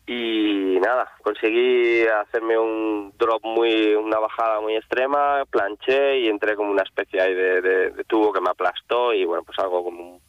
y 0.06 0.78
nada, 0.82 1.10
conseguí 1.22 2.06
hacerme 2.06 2.58
un 2.58 3.14
drop 3.18 3.44
muy, 3.46 3.96
una 3.96 4.20
bajada 4.20 4.60
muy 4.60 4.76
extrema, 4.76 5.46
planché 5.50 6.20
y 6.20 6.28
entré 6.28 6.56
como 6.56 6.72
una 6.72 6.84
especie 6.84 7.22
de, 7.24 8.04
tubo 8.08 8.34
que 8.34 8.42
me 8.42 8.50
aplastó 8.50 9.14
y 9.14 9.24
bueno, 9.24 9.44
pues 9.44 9.58
algo 9.60 9.84
como 9.84 10.20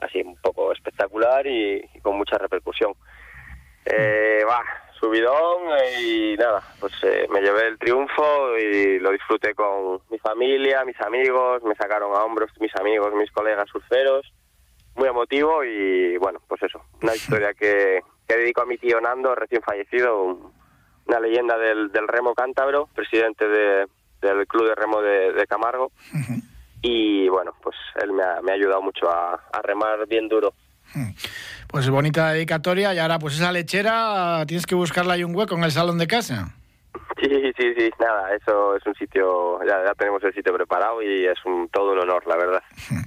así 0.00 0.20
un 0.20 0.36
poco 0.36 0.72
espectacular 0.72 1.46
y, 1.46 1.82
con 2.02 2.16
mucha 2.16 2.36
repercusión. 2.36 2.92
Eh, 3.86 4.44
subidón 5.00 5.62
y 5.98 6.36
nada, 6.36 6.62
pues 6.78 6.92
eh, 7.02 7.26
me 7.30 7.40
llevé 7.40 7.68
el 7.68 7.78
triunfo 7.78 8.56
y 8.58 8.98
lo 8.98 9.10
disfruté 9.10 9.54
con 9.54 10.00
mi 10.10 10.18
familia, 10.18 10.84
mis 10.84 11.00
amigos, 11.00 11.62
me 11.64 11.74
sacaron 11.74 12.14
a 12.14 12.22
hombros 12.24 12.50
mis 12.60 12.74
amigos, 12.76 13.12
mis 13.14 13.30
colegas 13.32 13.68
surferos 13.68 14.30
muy 14.96 15.08
emotivo 15.08 15.64
y 15.64 16.16
bueno, 16.18 16.40
pues 16.48 16.62
eso, 16.62 16.82
una 17.00 17.14
historia 17.14 17.54
que, 17.54 18.00
que 18.26 18.36
dedico 18.36 18.62
a 18.62 18.66
mi 18.66 18.78
tío 18.78 19.00
Nando, 19.00 19.34
recién 19.34 19.62
fallecido, 19.62 20.52
una 21.06 21.20
leyenda 21.20 21.58
del, 21.58 21.90
del 21.90 22.08
remo 22.08 22.34
cántabro, 22.34 22.88
presidente 22.94 23.46
de, 23.48 23.86
del 24.20 24.46
Club 24.46 24.68
de 24.68 24.74
Remo 24.74 25.00
de, 25.00 25.46
Camargo. 25.48 25.92
Y 26.80 27.28
bueno, 27.28 27.52
pues 27.62 27.76
él 28.02 28.12
me 28.12 28.22
ha, 28.22 28.40
me 28.42 28.52
ha 28.52 28.54
ayudado 28.54 28.82
mucho 28.82 29.10
a, 29.10 29.34
a, 29.52 29.62
remar 29.62 30.06
bien 30.08 30.28
duro. 30.28 30.52
Pues 31.68 31.88
bonita 31.88 32.32
dedicatoria 32.32 32.92
y 32.92 32.98
ahora 32.98 33.18
pues 33.18 33.34
esa 33.34 33.52
lechera 33.52 34.44
tienes 34.46 34.66
que 34.66 34.74
buscarla 34.74 35.14
ahí 35.14 35.24
un 35.24 35.34
hueco 35.34 35.54
en 35.54 35.64
el 35.64 35.70
salón 35.70 35.98
de 35.98 36.06
casa. 36.06 36.54
Sí, 37.32 37.52
sí, 37.56 37.74
sí, 37.74 37.90
nada, 37.98 38.34
eso 38.34 38.76
es 38.76 38.86
un 38.86 38.94
sitio, 38.94 39.58
ya, 39.64 39.82
ya 39.86 39.94
tenemos 39.94 40.22
el 40.22 40.34
sitio 40.34 40.52
preparado 40.54 41.00
y 41.02 41.24
es 41.24 41.38
un, 41.46 41.66
todo 41.70 41.92
un 41.92 42.00
honor, 42.00 42.26
la 42.26 42.36
verdad. 42.36 42.62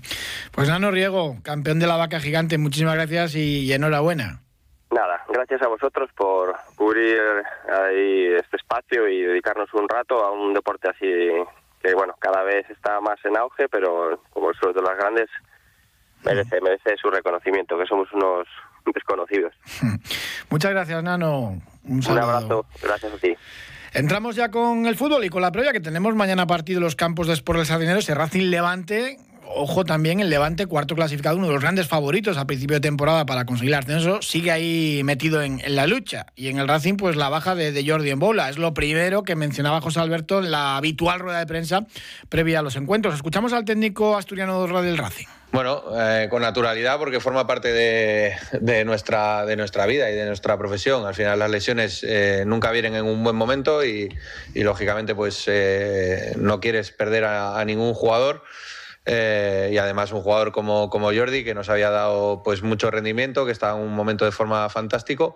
Pues 0.51 0.69
Nano 0.69 0.89
Riego, 0.89 1.35
campeón 1.43 1.79
de 1.79 1.87
la 1.87 1.97
vaca 1.97 2.21
gigante, 2.21 2.57
muchísimas 2.57 2.95
gracias 2.95 3.35
y, 3.35 3.73
enhorabuena. 3.73 4.39
Nada, 4.89 5.21
gracias 5.27 5.61
a 5.61 5.67
vosotros 5.67 6.09
por 6.15 6.55
cubrir 6.77 7.19
ahí 7.67 8.27
este 8.27 8.55
espacio 8.55 9.09
y 9.09 9.23
dedicarnos 9.23 9.73
un 9.73 9.89
rato 9.89 10.23
a 10.23 10.31
un 10.31 10.53
deporte 10.53 10.87
así 10.87 11.07
que, 11.81 11.93
bueno, 11.93 12.15
cada 12.19 12.43
vez 12.43 12.69
está 12.69 13.01
más 13.01 13.17
en 13.25 13.35
auge, 13.35 13.67
pero 13.67 14.21
como 14.29 14.49
el 14.49 14.73
de 14.73 14.81
las 14.81 14.97
grandes, 14.97 15.29
merece, 16.23 16.61
merece 16.61 16.95
su 17.01 17.09
reconocimiento, 17.09 17.77
que 17.77 17.85
somos 17.85 18.09
unos 18.13 18.47
desconocidos. 18.93 19.53
Muchas 20.49 20.71
gracias, 20.71 21.03
Nano. 21.03 21.61
Un, 21.83 22.01
un 22.09 22.17
abrazo, 22.17 22.65
gracias 22.81 23.13
a 23.13 23.17
ti. 23.17 23.35
Entramos 23.95 24.35
ya 24.35 24.51
con 24.51 24.87
el 24.87 24.97
fútbol 24.97 25.23
y 25.23 25.29
con 25.29 25.41
la 25.41 25.53
previa 25.53 25.71
que 25.71 25.79
tenemos 25.79 26.13
mañana 26.15 26.45
partido 26.45 26.81
los 26.81 26.97
campos 26.97 27.27
de 27.27 27.33
Sport 27.33 27.59
del 27.59 27.65
Sardineros, 27.65 28.09
el 28.09 28.17
Racing 28.17 28.49
Levante. 28.49 29.17
Ojo 29.47 29.85
también 29.85 30.19
el 30.19 30.29
Levante, 30.29 30.65
cuarto 30.65 30.95
clasificado, 30.95 31.37
uno 31.37 31.47
de 31.47 31.53
los 31.53 31.61
grandes 31.61 31.87
favoritos 31.87 32.37
a 32.37 32.45
principio 32.45 32.75
de 32.75 32.81
temporada 32.81 33.25
para 33.25 33.45
conseguir 33.45 33.73
el 33.73 33.79
ascenso, 33.79 34.21
sigue 34.21 34.51
ahí 34.51 35.01
metido 35.05 35.41
en, 35.41 35.61
la 35.65 35.87
lucha. 35.87 36.25
Y 36.35 36.49
en 36.49 36.59
el 36.59 36.67
Racing, 36.67 36.95
pues 36.97 37.15
la 37.15 37.29
baja 37.29 37.55
de, 37.55 37.71
de, 37.71 37.89
Jordi 37.89 38.09
en 38.09 38.19
bola. 38.19 38.49
Es 38.49 38.57
lo 38.57 38.73
primero 38.73 39.23
que 39.23 39.37
mencionaba 39.37 39.79
José 39.79 40.01
Alberto 40.01 40.39
en 40.39 40.51
la 40.51 40.75
habitual 40.75 41.21
rueda 41.21 41.39
de 41.39 41.45
prensa 41.45 41.87
previa 42.27 42.59
a 42.59 42.63
los 42.63 42.75
encuentros. 42.75 43.15
Escuchamos 43.15 43.53
al 43.53 43.63
técnico 43.63 44.17
asturiano 44.17 44.67
del 44.81 44.97
Racing. 44.97 45.27
Bueno, 45.55 45.83
eh, 45.97 46.27
con 46.29 46.41
naturalidad 46.41 46.99
porque 46.99 47.21
forma 47.21 47.47
parte 47.47 47.71
de, 47.71 48.83
nuestra, 48.83 49.45
de 49.45 49.55
nuestra 49.55 49.85
vida 49.85 50.11
y 50.11 50.13
de 50.13 50.25
nuestra 50.25 50.57
profesión. 50.57 51.05
Al 51.05 51.15
final 51.15 51.39
las 51.39 51.49
lesiones 51.49 52.03
eh, 52.03 52.43
nunca 52.45 52.71
vienen 52.71 52.93
en 52.93 53.05
un 53.05 53.23
buen 53.23 53.37
momento 53.37 53.85
y, 53.85 54.13
lógicamente 54.53 55.15
pues 55.15 55.45
eh, 55.47 56.33
no 56.35 56.59
quieres 56.59 56.91
perder 56.91 57.23
a, 57.23 57.63
ningún 57.63 57.93
jugador. 57.93 58.43
Y 59.07 59.77
además 59.77 60.11
un 60.11 60.21
jugador 60.21 60.51
como, 60.51 60.89
como 60.89 61.13
Jordi 61.13 61.43
que 61.43 61.53
nos 61.53 61.69
había 61.69 61.89
dado 61.89 62.41
pues 62.43 62.63
mucho 62.63 62.89
rendimiento, 62.89 63.45
que 63.45 63.51
está 63.51 63.71
en 63.71 63.77
un 63.77 63.93
momento 63.93 64.25
de 64.25 64.31
forma 64.31 64.67
fantástico. 64.69 65.35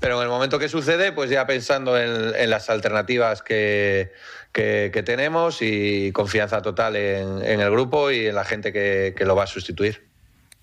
Pero 0.00 0.16
en 0.16 0.24
el 0.24 0.28
momento 0.28 0.58
que 0.58 0.68
sucede, 0.68 1.12
pues 1.12 1.30
ya 1.30 1.46
pensando 1.46 1.98
en 1.98 2.50
las 2.50 2.68
alternativas 2.68 3.42
que, 3.42 4.12
que, 4.56 5.02
tenemos 5.04 5.58
y 5.60 6.12
confianza 6.12 6.62
total 6.62 6.96
en, 6.96 7.60
el 7.60 7.70
grupo 7.70 8.10
y 8.10 8.26
en 8.26 8.34
la 8.34 8.44
gente 8.44 8.72
que, 8.72 9.14
lo 9.20 9.36
va 9.36 9.44
a 9.44 9.46
sustituir. 9.46 10.06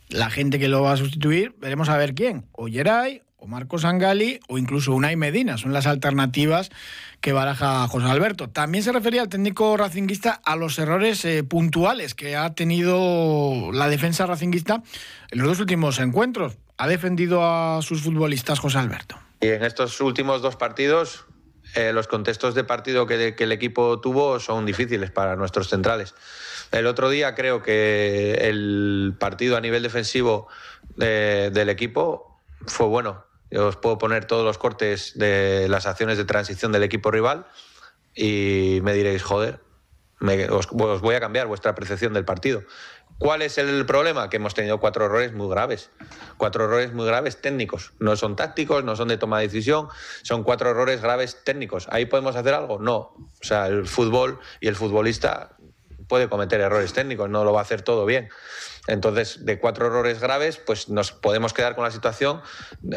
La 0.09 0.29
gente 0.31 0.57
que 0.57 0.67
lo 0.67 0.81
va 0.81 0.93
a 0.93 0.97
sustituir, 0.97 1.53
veremos 1.59 1.89
a 1.89 1.97
ver 1.97 2.15
quién. 2.15 2.45
O 2.53 2.67
Geray, 2.67 3.21
o 3.37 3.45
Marcos 3.45 3.85
Angali, 3.85 4.39
o 4.47 4.57
incluso 4.57 4.93
Unai 4.93 5.15
Medina. 5.15 5.57
Son 5.57 5.73
las 5.73 5.85
alternativas 5.85 6.71
que 7.23 7.31
baraja 7.31 7.87
José 7.87 8.07
Alberto. 8.07 8.49
También 8.49 8.83
se 8.83 8.91
refería 8.91 9.21
al 9.21 9.29
técnico 9.29 9.77
racinguista 9.77 10.41
a 10.43 10.57
los 10.57 10.77
errores 10.77 11.23
eh, 11.23 11.41
puntuales 11.45 12.15
que 12.15 12.35
ha 12.35 12.53
tenido 12.53 13.71
la 13.71 13.87
defensa 13.87 14.25
racinguista 14.25 14.83
en 15.31 15.39
los 15.39 15.47
dos 15.47 15.61
últimos 15.61 15.99
encuentros. 15.99 16.57
Ha 16.77 16.89
defendido 16.89 17.41
a 17.45 17.81
sus 17.81 18.01
futbolistas 18.01 18.59
José 18.59 18.79
Alberto. 18.79 19.17
Y 19.39 19.47
en 19.47 19.63
estos 19.63 20.01
últimos 20.01 20.41
dos 20.41 20.57
partidos 20.57 21.23
eh, 21.75 21.93
los 21.93 22.07
contextos 22.07 22.55
de 22.55 22.65
partido 22.65 23.07
que, 23.07 23.33
el 23.37 23.51
equipo 23.53 24.01
tuvo 24.01 24.41
son 24.41 24.65
difíciles 24.65 25.09
para 25.09 25.37
nuestros 25.37 25.69
centrales. 25.69 26.15
El 26.73 26.87
otro 26.87 27.09
día 27.09 27.35
creo 27.35 27.63
que 27.63 28.33
el 28.49 29.15
partido 29.17 29.55
a 29.55 29.61
nivel 29.61 29.81
defensivo 29.81 30.49
del 30.97 31.69
equipo 31.69 32.41
fue 32.67 32.87
bueno. 32.87 33.23
Os 33.57 33.77
puedo 33.77 33.97
poner 33.97 34.25
todos 34.25 34.45
los 34.45 34.57
cortes 34.57 35.13
de 35.15 35.67
las 35.69 35.85
acciones 35.85 36.17
de 36.17 36.25
transición 36.25 36.71
del 36.71 36.83
equipo 36.83 37.11
rival 37.11 37.45
y 38.15 38.79
me 38.83 38.93
diréis, 38.93 39.23
joder, 39.23 39.59
os, 40.49 40.69
voy 40.69 41.15
a 41.15 41.19
cambiar 41.19 41.47
vuestra 41.47 41.75
percepción 41.75 42.13
del 42.13 42.25
partido. 42.25 42.63
¿Cuál 43.17 43.41
es 43.41 43.57
el 43.57 43.85
problema? 43.85 44.29
Que 44.29 44.37
hemos 44.37 44.53
tenido 44.53 44.79
cuatro 44.79 45.05
errores 45.05 45.33
muy 45.33 45.49
graves. 45.49 45.91
Cuatro 46.37 46.65
errores 46.65 46.93
muy 46.93 47.05
graves 47.05 47.41
técnicos. 47.41 47.93
No 47.99 48.15
son 48.15 48.35
tácticos, 48.35 48.83
no 48.83 48.95
son 48.95 49.07
de 49.07 49.17
toma 49.17 49.39
de 49.39 49.47
decisión, 49.47 49.87
son 50.23 50.43
cuatro 50.43 50.71
errores 50.71 51.01
graves 51.01 51.43
técnicos. 51.43 51.87
¿Ahí 51.91 52.05
podemos 52.05 52.35
hacer 52.35 52.53
algo? 52.53 52.79
No. 52.79 52.95
O 52.95 53.43
sea, 53.43 53.67
el 53.67 53.87
fútbol 53.87 54.39
y 54.59 54.67
el 54.67 54.75
futbolista 54.75 55.55
puede 56.07 56.27
cometer 56.27 56.59
errores 56.61 56.93
técnicos, 56.93 57.29
no 57.29 57.43
lo 57.43 57.53
va 57.53 57.59
a 57.59 57.63
hacer 57.63 57.81
todo 57.81 58.05
bien. 58.05 58.29
Entonces, 58.87 59.45
de 59.45 59.59
cuatro 59.59 59.87
errores 59.87 60.19
graves, 60.19 60.57
pues 60.57 60.89
nos 60.89 61.11
podemos 61.11 61.53
quedar 61.53 61.75
con 61.75 61.85
la 61.85 61.91
situación 61.91 62.41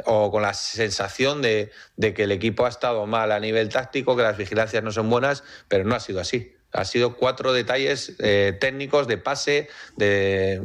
o 0.05 0.31
con 0.31 0.43
la 0.43 0.53
sensación 0.53 1.43
de, 1.43 1.71
de 1.97 2.13
que 2.13 2.25
el 2.25 2.33
equipo 2.33 2.67
ha 2.67 2.69
estado 2.69 3.07
mal 3.07 3.31
a 3.31 3.39
nivel 3.39 3.69
táctico, 3.69 4.17
que 4.17 4.23
las 4.23 4.37
vigilancias 4.37 4.83
no 4.83 4.91
son 4.91 5.09
buenas, 5.09 5.45
pero 5.69 5.85
no 5.85 5.95
ha 5.95 6.01
sido 6.01 6.21
así. 6.21 6.57
Ha 6.73 6.85
sido 6.85 7.17
cuatro 7.17 7.53
detalles 7.53 8.15
eh, 8.19 8.57
técnicos 8.61 9.07
de 9.07 9.17
pase, 9.17 9.69
de, 9.97 10.61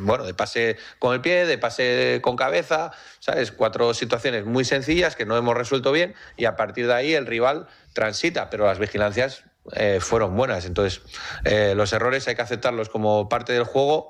bueno, 0.00 0.24
de 0.24 0.34
pase 0.34 0.76
con 0.98 1.14
el 1.14 1.20
pie, 1.20 1.46
de 1.46 1.58
pase 1.58 2.20
con 2.22 2.36
cabeza, 2.36 2.92
¿sabes? 3.18 3.50
Cuatro 3.50 3.94
situaciones 3.94 4.44
muy 4.44 4.64
sencillas 4.64 5.16
que 5.16 5.26
no 5.26 5.36
hemos 5.36 5.56
resuelto 5.56 5.90
bien 5.90 6.14
y 6.36 6.44
a 6.44 6.54
partir 6.54 6.86
de 6.86 6.94
ahí 6.94 7.14
el 7.14 7.26
rival 7.26 7.66
transita, 7.94 8.48
pero 8.48 8.66
las 8.66 8.78
vigilancias 8.78 9.44
eh, 9.74 9.98
fueron 10.00 10.36
buenas. 10.36 10.64
Entonces, 10.64 11.02
eh, 11.44 11.74
los 11.76 11.92
errores 11.92 12.26
hay 12.28 12.34
que 12.34 12.42
aceptarlos 12.42 12.88
como 12.88 13.28
parte 13.28 13.52
del 13.52 13.64
juego. 13.64 14.08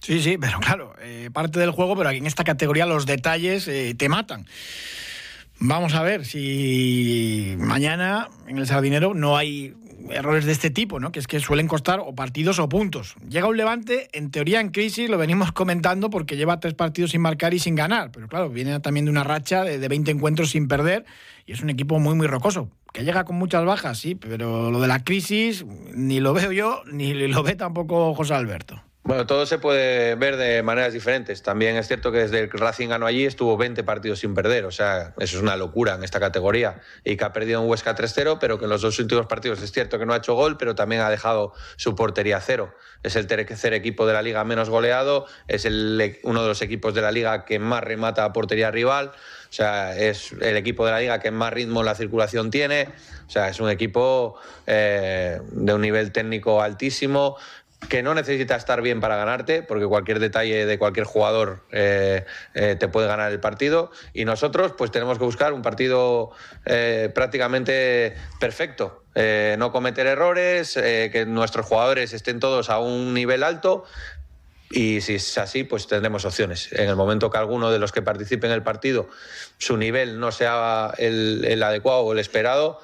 Sí, 0.00 0.20
sí, 0.20 0.36
pero 0.36 0.58
claro, 0.58 0.94
parte 1.32 1.60
del 1.60 1.70
juego, 1.70 1.96
pero 1.96 2.08
aquí 2.08 2.18
en 2.18 2.26
esta 2.26 2.42
categoría 2.42 2.86
los 2.86 3.06
detalles 3.06 3.70
te 3.96 4.08
matan. 4.08 4.46
Vamos 5.60 5.94
a 5.94 6.02
ver 6.02 6.24
si 6.24 7.54
mañana 7.56 8.28
en 8.48 8.58
el 8.58 8.66
Sardinero 8.66 9.14
no 9.14 9.36
hay 9.36 9.76
errores 10.10 10.44
de 10.44 10.52
este 10.52 10.70
tipo, 10.70 11.00
¿no? 11.00 11.12
Que 11.12 11.18
es 11.18 11.26
que 11.26 11.40
suelen 11.40 11.68
costar 11.68 12.00
o 12.00 12.14
partidos 12.14 12.58
o 12.58 12.68
puntos. 12.68 13.14
Llega 13.28 13.48
un 13.48 13.56
Levante, 13.56 14.08
en 14.12 14.30
teoría 14.30 14.60
en 14.60 14.70
crisis, 14.70 15.08
lo 15.08 15.18
venimos 15.18 15.52
comentando 15.52 16.10
porque 16.10 16.36
lleva 16.36 16.60
tres 16.60 16.74
partidos 16.74 17.12
sin 17.12 17.20
marcar 17.20 17.54
y 17.54 17.58
sin 17.58 17.74
ganar. 17.74 18.10
Pero 18.12 18.28
claro, 18.28 18.48
viene 18.48 18.80
también 18.80 19.06
de 19.06 19.10
una 19.10 19.24
racha 19.24 19.64
de, 19.64 19.78
de 19.78 19.88
20 19.88 20.10
encuentros 20.10 20.50
sin 20.50 20.68
perder 20.68 21.04
y 21.46 21.52
es 21.52 21.62
un 21.62 21.70
equipo 21.70 21.98
muy, 21.98 22.14
muy 22.14 22.26
rocoso. 22.26 22.68
Que 22.92 23.04
llega 23.04 23.24
con 23.24 23.36
muchas 23.36 23.64
bajas, 23.64 23.98
sí, 23.98 24.14
pero 24.14 24.70
lo 24.70 24.80
de 24.80 24.88
la 24.88 25.02
crisis 25.02 25.64
ni 25.94 26.20
lo 26.20 26.34
veo 26.34 26.52
yo, 26.52 26.82
ni 26.92 27.14
lo 27.14 27.42
ve 27.42 27.54
tampoco 27.54 28.14
José 28.14 28.34
Alberto. 28.34 28.82
Bueno, 29.04 29.26
todo 29.26 29.46
se 29.46 29.58
puede 29.58 30.14
ver 30.14 30.36
de 30.36 30.62
maneras 30.62 30.92
diferentes. 30.92 31.42
También 31.42 31.76
es 31.76 31.88
cierto 31.88 32.12
que 32.12 32.18
desde 32.18 32.38
el 32.38 32.50
Racing 32.50 32.88
ganó 32.88 33.06
allí 33.06 33.24
estuvo 33.26 33.56
20 33.56 33.82
partidos 33.82 34.20
sin 34.20 34.32
perder. 34.32 34.64
O 34.64 34.70
sea, 34.70 35.12
eso 35.18 35.36
es 35.36 35.42
una 35.42 35.56
locura 35.56 35.96
en 35.96 36.04
esta 36.04 36.20
categoría. 36.20 36.80
Y 37.02 37.16
que 37.16 37.24
ha 37.24 37.32
perdido 37.32 37.60
en 37.60 37.68
Huesca 37.68 37.96
3-0, 37.96 38.38
pero 38.40 38.60
que 38.60 38.64
en 38.66 38.70
los 38.70 38.80
dos 38.80 38.96
últimos 39.00 39.26
partidos 39.26 39.60
es 39.60 39.72
cierto 39.72 39.98
que 39.98 40.06
no 40.06 40.12
ha 40.12 40.18
hecho 40.18 40.34
gol, 40.34 40.56
pero 40.56 40.76
también 40.76 41.00
ha 41.00 41.10
dejado 41.10 41.52
su 41.74 41.96
portería 41.96 42.40
cero. 42.40 42.72
Es 43.02 43.16
el 43.16 43.26
tercer 43.26 43.74
equipo 43.74 44.06
de 44.06 44.12
la 44.12 44.22
liga 44.22 44.44
menos 44.44 44.70
goleado, 44.70 45.26
es 45.48 45.64
el, 45.64 46.20
uno 46.22 46.42
de 46.42 46.48
los 46.48 46.62
equipos 46.62 46.94
de 46.94 47.02
la 47.02 47.10
liga 47.10 47.44
que 47.44 47.58
más 47.58 47.82
remata 47.82 48.24
a 48.24 48.32
portería 48.32 48.70
rival. 48.70 49.08
O 49.08 49.54
sea, 49.54 49.98
es 49.98 50.32
el 50.40 50.56
equipo 50.56 50.86
de 50.86 50.92
la 50.92 51.00
liga 51.00 51.18
que 51.18 51.32
más 51.32 51.52
ritmo 51.52 51.80
en 51.80 51.86
la 51.86 51.96
circulación 51.96 52.52
tiene. 52.52 52.88
O 53.26 53.30
sea, 53.30 53.48
es 53.48 53.60
un 53.60 53.68
equipo 53.68 54.36
eh, 54.66 55.40
de 55.50 55.74
un 55.74 55.80
nivel 55.80 56.12
técnico 56.12 56.62
altísimo 56.62 57.36
que 57.88 58.02
no 58.02 58.14
necesita 58.14 58.56
estar 58.56 58.80
bien 58.82 59.00
para 59.00 59.16
ganarte, 59.16 59.62
porque 59.62 59.86
cualquier 59.86 60.18
detalle 60.18 60.66
de 60.66 60.78
cualquier 60.78 61.04
jugador 61.04 61.64
eh, 61.72 62.24
eh, 62.54 62.76
te 62.78 62.88
puede 62.88 63.08
ganar 63.08 63.32
el 63.32 63.40
partido. 63.40 63.90
Y 64.12 64.24
nosotros, 64.24 64.72
pues 64.76 64.90
tenemos 64.90 65.18
que 65.18 65.24
buscar 65.24 65.52
un 65.52 65.62
partido 65.62 66.30
eh, 66.64 67.10
prácticamente 67.14 68.14
perfecto. 68.40 69.04
no 69.58 69.72
cometer 69.72 70.06
errores, 70.06 70.74
que 70.74 71.24
nuestros 71.26 71.66
jugadores 71.66 72.12
estén 72.12 72.40
todos 72.40 72.70
a 72.70 72.78
un 72.78 73.14
nivel 73.14 73.42
alto. 73.42 73.84
Y 74.70 75.02
si 75.02 75.16
es 75.16 75.36
así, 75.36 75.64
pues 75.64 75.86
tendremos 75.86 76.24
opciones. 76.24 76.72
En 76.72 76.88
el 76.88 76.96
momento 76.96 77.30
que 77.30 77.36
alguno 77.36 77.70
de 77.70 77.78
los 77.78 77.92
que 77.92 78.00
participe 78.00 78.46
en 78.46 78.54
el 78.54 78.62
partido, 78.62 79.08
su 79.58 79.76
nivel 79.76 80.18
no 80.18 80.32
sea 80.32 80.94
el, 80.96 81.44
el 81.44 81.62
adecuado 81.62 82.00
o 82.00 82.12
el 82.12 82.18
esperado, 82.20 82.80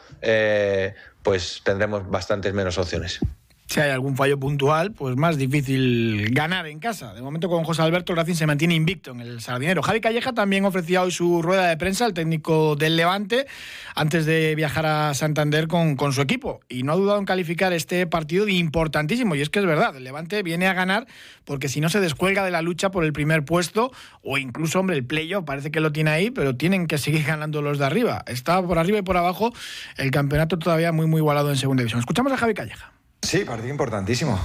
pues 1.23 1.63
tendremos 1.65 2.11
bastantes 2.11 2.53
menos 2.53 2.77
opciones 2.77 3.21
si 3.69 3.81
hay 3.81 3.91
algún 3.91 4.17
fallo 4.17 4.41
puntual, 4.41 4.93
pues 4.93 5.17
más 5.17 5.37
difícil 5.37 6.31
ganar 6.31 6.67
en 6.67 6.79
casa. 6.79 7.13
De 7.13 7.21
momento 7.21 7.51
con 7.51 7.65
José 7.65 7.83
Alberto 7.83 8.15
Racing 8.15 8.35
se 8.35 8.47
mantiene 8.47 8.75
invicto 8.75 9.11
en 9.11 9.21
el 9.21 9.43
Sardinero. 9.43 9.83
Javi 9.83 10.01
Calleja 10.01 10.33
también 10.33 10.65
ofrecía 10.65 11.03
hoy 11.03 11.11
su 11.11 11.43
rueda 11.43 11.67
de 11.67 11.77
prensa 11.77 12.07
al 12.07 12.15
técnico 12.15 12.77
del 12.77 12.97
Levante 12.97 13.47
antes 13.95 14.25
de 14.25 14.55
viajar 14.55 14.87
a 14.87 15.13
Santander 15.13 15.69
con, 15.69 15.99
su 16.13 16.23
equipo. 16.23 16.61
Y 16.71 16.83
no 16.83 16.93
ha 16.93 16.97
dudado 16.97 17.19
en 17.19 17.27
calificar 17.27 17.75
este 17.75 18.07
partido 18.07 18.47
de 18.47 18.53
importantísimo. 18.53 19.35
Y 19.35 19.43
es 19.43 19.51
que 19.51 19.59
es 19.59 19.67
verdad, 19.67 19.95
el 19.95 20.05
Levante 20.05 20.43
viene 20.43 20.67
a 20.67 20.73
ganar 20.73 21.07
porque 21.45 21.69
si 21.69 21.83
no 21.83 21.91
se 21.91 22.01
descuelga 22.01 22.47
de 22.47 22.51
la 22.51 22.63
lucha 22.63 22.91
por 22.91 23.05
el 23.05 23.13
primer 23.13 23.45
puesto 23.45 23.93
o 24.23 24.39
incluso, 24.39 24.81
hombre, 24.81 24.97
el 24.97 25.05
playoff 25.05 25.45
parece 25.45 25.71
que 25.71 25.81
lo 25.81 25.93
tiene 25.93 26.11
ahí, 26.11 26.31
pero 26.31 26.57
tienen 26.57 26.87
que 26.87 26.97
seguir 26.97 27.25
ganando 27.25 27.61
los 27.61 27.79
de 27.79 27.85
arriba. 27.85 28.25
Está 28.29 28.63
por 28.63 28.79
arriba 28.79 28.97
y 28.97 29.03
por 29.03 29.19
abajo 29.19 29.53
el 29.99 30.11
campeonato 30.11 30.59
todavía 30.59 30.91
muy, 30.91 31.07
muy 31.07 31.19
igualado 31.19 31.51
en 31.51 31.57
segunda 31.57 31.83
división. 31.83 32.01
Escuchamos 32.01 32.33
a 32.33 32.39
Javi 32.39 32.55
Calleja. 32.55 32.98
Sí, 33.23 33.45
partido 33.45 33.69
importantísimo. 33.69 34.39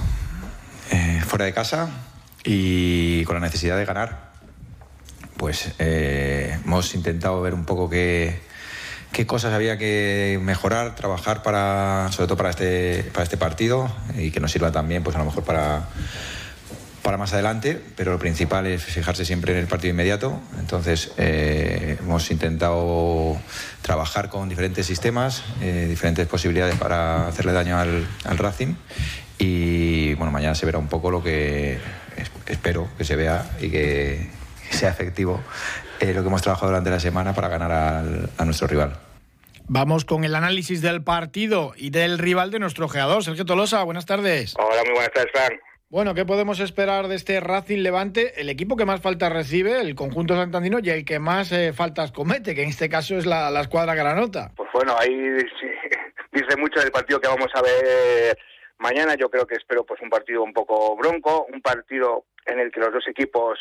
Eh, 0.90 1.22
fuera 1.26 1.44
de 1.44 1.54
casa 1.54 1.88
y 2.44 3.24
con 3.24 3.34
la 3.36 3.40
necesidad 3.40 3.76
de 3.76 3.84
ganar. 3.84 4.32
Pues 5.36 5.72
eh, 5.78 6.58
hemos 6.64 6.94
intentado 6.94 7.40
ver 7.40 7.54
un 7.54 7.64
poco 7.64 7.88
qué, 7.88 8.40
qué 9.12 9.26
cosas 9.26 9.54
había 9.54 9.78
que 9.78 10.38
mejorar, 10.42 10.94
trabajar 10.94 11.42
para, 11.42 12.08
sobre 12.12 12.26
todo 12.28 12.36
para 12.36 12.50
este, 12.50 13.04
para 13.12 13.24
este 13.24 13.36
partido 13.36 13.90
y 14.16 14.30
que 14.30 14.40
nos 14.40 14.52
sirva 14.52 14.70
también, 14.70 15.02
pues 15.02 15.16
a 15.16 15.18
lo 15.20 15.24
mejor 15.24 15.44
para, 15.44 15.88
para 17.04 17.18
más 17.18 17.34
adelante, 17.34 17.78
pero 17.96 18.12
lo 18.12 18.18
principal 18.18 18.66
es 18.66 18.82
fijarse 18.82 19.26
siempre 19.26 19.52
en 19.52 19.58
el 19.58 19.66
partido 19.66 19.90
inmediato. 19.90 20.40
Entonces, 20.58 21.12
eh, 21.18 21.98
hemos 22.00 22.30
intentado 22.30 23.38
trabajar 23.82 24.30
con 24.30 24.48
diferentes 24.48 24.86
sistemas, 24.86 25.44
eh, 25.60 25.86
diferentes 25.86 26.26
posibilidades 26.26 26.76
para 26.76 27.28
hacerle 27.28 27.52
daño 27.52 27.78
al, 27.78 28.06
Racing. 28.38 28.74
Y 29.38 30.14
bueno, 30.14 30.32
mañana 30.32 30.54
se 30.54 30.64
verá 30.64 30.78
un 30.78 30.88
poco 30.88 31.10
lo 31.10 31.22
que 31.22 31.78
espero 32.46 32.88
que 32.96 33.04
se 33.04 33.16
vea 33.16 33.50
y 33.60 33.68
que 33.68 34.30
sea 34.70 34.88
efectivo 34.88 35.42
eh, 36.00 36.14
lo 36.14 36.22
que 36.22 36.28
hemos 36.28 36.40
trabajado 36.40 36.68
durante 36.68 36.88
la 36.88 37.00
semana 37.00 37.34
para 37.34 37.48
ganar 37.48 37.70
a 38.38 38.44
nuestro 38.46 38.66
rival. 38.66 38.98
Vamos 39.66 40.06
con 40.06 40.24
el 40.24 40.34
análisis 40.34 40.80
del 40.80 41.02
partido 41.02 41.74
y 41.76 41.90
del 41.90 42.18
rival 42.18 42.50
de 42.50 42.60
nuestro 42.60 42.88
geador, 42.88 43.22
Sergio 43.24 43.44
Tolosa. 43.44 43.82
Buenas 43.82 44.06
tardes. 44.06 44.54
Hola, 44.56 44.82
muy 44.84 44.94
buenas 44.94 45.12
tardes, 45.12 45.30
Frank. 45.32 45.73
Bueno, 45.90 46.14
¿qué 46.14 46.24
podemos 46.24 46.60
esperar 46.60 47.08
de 47.08 47.14
este 47.14 47.40
Racing 47.40 47.82
Levante? 47.82 48.40
El 48.40 48.48
equipo 48.48 48.76
que 48.76 48.84
más 48.84 49.00
faltas 49.00 49.32
recibe, 49.32 49.80
el 49.80 49.94
conjunto 49.94 50.34
santandino, 50.34 50.78
y 50.82 50.90
el 50.90 51.04
que 51.04 51.18
más 51.18 51.52
eh, 51.52 51.72
faltas 51.72 52.10
comete, 52.10 52.54
que 52.54 52.62
en 52.62 52.70
este 52.70 52.88
caso 52.88 53.16
es 53.16 53.26
la, 53.26 53.48
escuadra 53.60 53.94
granota. 53.94 54.50
Pues 54.56 54.68
bueno, 54.72 54.94
ahí 54.98 55.14
dice 56.32 56.56
mucho 56.58 56.80
del 56.80 56.90
partido 56.90 57.20
que 57.20 57.28
vamos 57.28 57.50
a 57.54 57.62
ver 57.62 58.36
Mañana 58.78 59.14
yo 59.14 59.30
creo 59.30 59.46
que 59.46 59.54
espero 59.54 59.84
pues 59.84 60.00
un 60.02 60.10
partido 60.10 60.42
un 60.42 60.52
poco 60.52 60.96
bronco, 60.96 61.46
un 61.52 61.62
partido 61.62 62.24
en 62.44 62.58
el 62.58 62.70
que 62.70 62.80
los 62.80 62.92
dos 62.92 63.06
equipos 63.08 63.58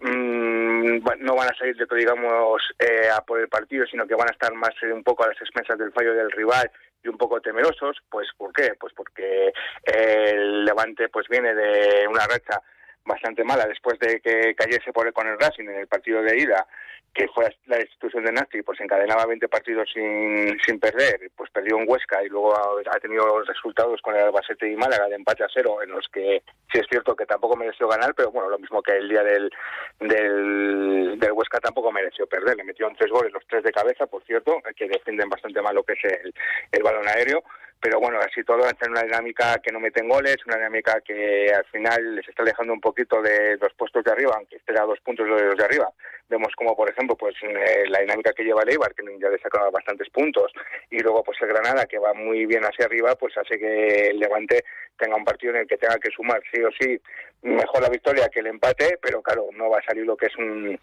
mmm, 0.00 0.98
no 1.20 1.36
van 1.36 1.48
a 1.48 1.56
salir 1.56 1.76
de 1.76 1.86
digamos 1.96 2.62
eh, 2.78 3.08
a 3.14 3.20
por 3.22 3.40
el 3.40 3.48
partido, 3.48 3.86
sino 3.86 4.06
que 4.06 4.14
van 4.14 4.28
a 4.28 4.32
estar 4.32 4.52
más 4.54 4.74
eh, 4.82 4.92
un 4.92 5.02
poco 5.02 5.24
a 5.24 5.28
las 5.28 5.40
expensas 5.40 5.78
del 5.78 5.92
fallo 5.92 6.14
del 6.14 6.30
rival 6.30 6.70
y 7.02 7.08
un 7.08 7.16
poco 7.16 7.40
temerosos, 7.40 7.98
pues 8.10 8.28
¿por 8.36 8.52
qué? 8.52 8.74
Pues 8.78 8.92
porque 8.94 9.52
el 9.84 10.64
Levante 10.64 11.08
pues 11.08 11.28
viene 11.28 11.54
de 11.54 12.06
una 12.08 12.26
racha 12.26 12.60
bastante 13.04 13.44
mala 13.44 13.66
después 13.66 13.98
de 13.98 14.20
que 14.20 14.54
cayese 14.54 14.92
por, 14.92 15.10
con 15.12 15.26
el 15.26 15.38
Racing 15.38 15.64
en 15.64 15.80
el 15.80 15.86
partido 15.86 16.22
de 16.22 16.36
ida 16.38 16.66
que 17.12 17.26
fue 17.28 17.44
la 17.66 17.80
institución 17.80 18.24
de 18.24 18.32
Nasti, 18.32 18.62
pues 18.62 18.80
encadenaba 18.80 19.26
20 19.26 19.48
partidos 19.48 19.88
sin, 19.92 20.58
sin 20.64 20.78
perder, 20.78 21.30
pues 21.36 21.50
perdió 21.50 21.78
en 21.78 21.88
Huesca 21.88 22.22
y 22.22 22.28
luego 22.28 22.54
ha, 22.56 23.00
tenido 23.00 23.42
resultados 23.42 24.00
con 24.02 24.14
el 24.14 24.22
Albacete 24.22 24.70
y 24.70 24.76
Málaga 24.76 25.08
de 25.08 25.16
empate 25.16 25.42
a 25.42 25.48
cero, 25.52 25.82
en 25.82 25.90
los 25.90 26.06
que 26.08 26.42
sí 26.72 26.78
es 26.78 26.86
cierto 26.88 27.16
que 27.16 27.26
tampoco 27.26 27.56
mereció 27.56 27.88
ganar, 27.88 28.14
pero 28.14 28.30
bueno, 28.30 28.48
lo 28.48 28.58
mismo 28.58 28.82
que 28.82 28.96
el 28.96 29.08
día 29.08 29.24
del, 29.24 29.50
del, 29.98 31.32
Huesca 31.32 31.58
tampoco 31.58 31.90
mereció 31.90 32.26
perder, 32.26 32.56
le 32.56 32.64
metió 32.64 32.86
en 32.88 32.94
tres 32.94 33.10
goles, 33.10 33.32
los 33.32 33.46
tres 33.46 33.64
de 33.64 33.72
cabeza, 33.72 34.06
por 34.06 34.22
cierto, 34.24 34.58
que 34.76 34.88
defienden 34.88 35.28
bastante 35.28 35.60
mal 35.62 35.74
lo 35.74 35.82
que 35.82 35.94
es 35.94 36.04
el, 36.04 36.34
el 36.70 36.82
balón 36.82 37.08
aéreo, 37.08 37.42
pero 37.80 37.98
bueno, 37.98 38.18
así 38.20 38.44
todo 38.44 38.68
está 38.68 38.86
en 38.86 38.92
una 38.92 39.02
dinámica 39.02 39.58
que 39.62 39.72
no 39.72 39.80
meten 39.80 40.06
goles, 40.06 40.36
una 40.46 40.56
dinámica 40.56 41.00
que 41.00 41.50
al 41.52 41.64
final 41.66 42.16
les 42.16 42.28
está 42.28 42.42
alejando 42.42 42.74
un 42.74 42.80
poquito 42.80 43.22
de 43.22 43.56
los 43.56 43.72
puestos 43.72 44.04
de 44.04 44.12
arriba, 44.12 44.34
aunque 44.36 44.56
esté 44.56 44.78
a 44.78 44.84
dos 44.84 45.00
puntos 45.00 45.24
de 45.24 45.32
los 45.32 45.56
de 45.56 45.64
arriba. 45.64 45.90
Vemos 46.30 46.54
como, 46.54 46.76
por 46.76 46.88
ejemplo, 46.88 47.16
pues 47.16 47.34
eh, 47.42 47.82
la 47.88 47.98
dinámica 47.98 48.32
que 48.32 48.44
lleva 48.44 48.62
el 48.62 48.70
Eibar, 48.70 48.94
que 48.94 49.02
ya 49.20 49.28
le 49.28 49.38
sacaba 49.38 49.68
bastantes 49.70 50.08
puntos, 50.10 50.52
y 50.88 51.00
luego 51.00 51.24
pues 51.24 51.36
el 51.42 51.48
Granada, 51.48 51.86
que 51.86 51.98
va 51.98 52.14
muy 52.14 52.46
bien 52.46 52.64
hacia 52.64 52.86
arriba, 52.86 53.16
pues 53.16 53.36
hace 53.36 53.58
que 53.58 54.10
el 54.10 54.20
Levante 54.20 54.64
tenga 54.96 55.16
un 55.16 55.24
partido 55.24 55.54
en 55.54 55.62
el 55.62 55.66
que 55.66 55.76
tenga 55.76 55.98
que 55.98 56.10
sumar 56.10 56.40
sí 56.52 56.62
o 56.62 56.70
sí 56.78 57.00
mejor 57.42 57.82
la 57.82 57.88
victoria 57.88 58.28
que 58.28 58.40
el 58.40 58.46
empate, 58.46 58.98
pero 59.02 59.20
claro, 59.22 59.48
no 59.52 59.70
va 59.70 59.78
a 59.78 59.84
salir 59.84 60.06
lo 60.06 60.16
que 60.16 60.26
es 60.26 60.36
un 60.36 60.78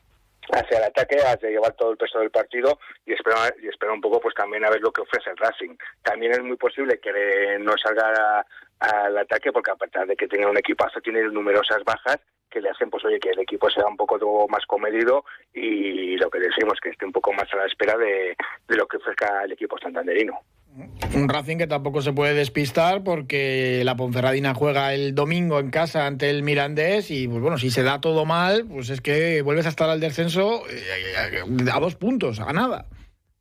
hacia 0.52 0.78
el 0.78 0.84
ataque, 0.86 1.18
de 1.42 1.52
llevar 1.52 1.74
todo 1.74 1.92
el 1.92 1.98
peso 1.98 2.20
del 2.20 2.32
partido 2.32 2.80
y 3.06 3.14
esperar, 3.14 3.54
y 3.62 3.68
esperar 3.68 3.94
un 3.94 4.02
poco 4.02 4.20
pues 4.20 4.36
también 4.36 4.66
a 4.66 4.70
ver 4.70 4.82
lo 4.82 4.92
que 4.92 5.02
ofrece 5.02 5.30
el 5.30 5.38
Racing. 5.38 5.76
También 6.04 6.34
es 6.34 6.42
muy 6.42 6.58
posible 6.58 7.00
que 7.00 7.58
no 7.60 7.78
salga 7.78 8.46
al 8.80 9.18
ataque 9.18 9.52
porque 9.52 9.72
a 9.72 9.76
pesar 9.76 10.08
de 10.08 10.16
que 10.16 10.28
tenga 10.28 10.50
un 10.50 10.58
equipazo 10.58 11.02
tiene 11.02 11.24
numerosas 11.24 11.84
bajas 11.84 12.20
que 12.58 12.62
le 12.62 12.70
hacen 12.70 12.90
pues 12.90 13.06
oye 13.06 13.20
que 13.20 13.30
el 13.30 13.40
equipo 13.40 13.70
sea 13.70 13.86
un 13.88 13.96
poco 13.96 14.18
más 14.50 14.66
comedido 14.66 15.24
y 15.54 16.18
lo 16.18 16.30
que 16.30 16.40
decimos 16.40 16.80
que 16.82 16.90
esté 16.90 17.06
un 17.06 17.12
poco 17.12 17.32
más 17.34 17.52
a 17.54 17.58
la 17.58 17.66
espera 17.66 17.96
de, 17.98 18.36
de 18.68 18.76
lo 18.76 18.88
que 18.88 18.98
ofrezca 18.98 19.44
el 19.44 19.52
equipo 19.52 19.78
santanderino. 19.78 20.40
Un 21.16 21.30
Racing 21.30 21.58
que 21.58 21.68
tampoco 21.68 22.02
se 22.02 22.14
puede 22.14 22.34
despistar 22.34 23.04
porque 23.04 23.82
la 23.84 23.96
Ponferradina 23.96 24.54
juega 24.54 24.94
el 24.94 25.16
domingo 25.16 25.60
en 25.60 25.72
casa 25.72 26.06
ante 26.06 26.30
el 26.30 26.44
Mirandés 26.44 27.10
y 27.10 27.28
pues 27.28 27.42
bueno, 27.42 27.58
si 27.58 27.72
se 27.72 27.84
da 27.84 28.02
todo 28.02 28.26
mal, 28.26 28.66
pues 28.68 28.90
es 28.90 29.02
que 29.02 29.42
vuelves 29.42 29.66
a 29.66 29.70
estar 29.70 29.90
al 29.90 30.00
descenso 30.00 30.64
eh, 30.70 31.42
a 31.72 31.80
dos 31.80 31.96
puntos, 31.96 32.40
a 32.40 32.54
nada. 32.54 32.86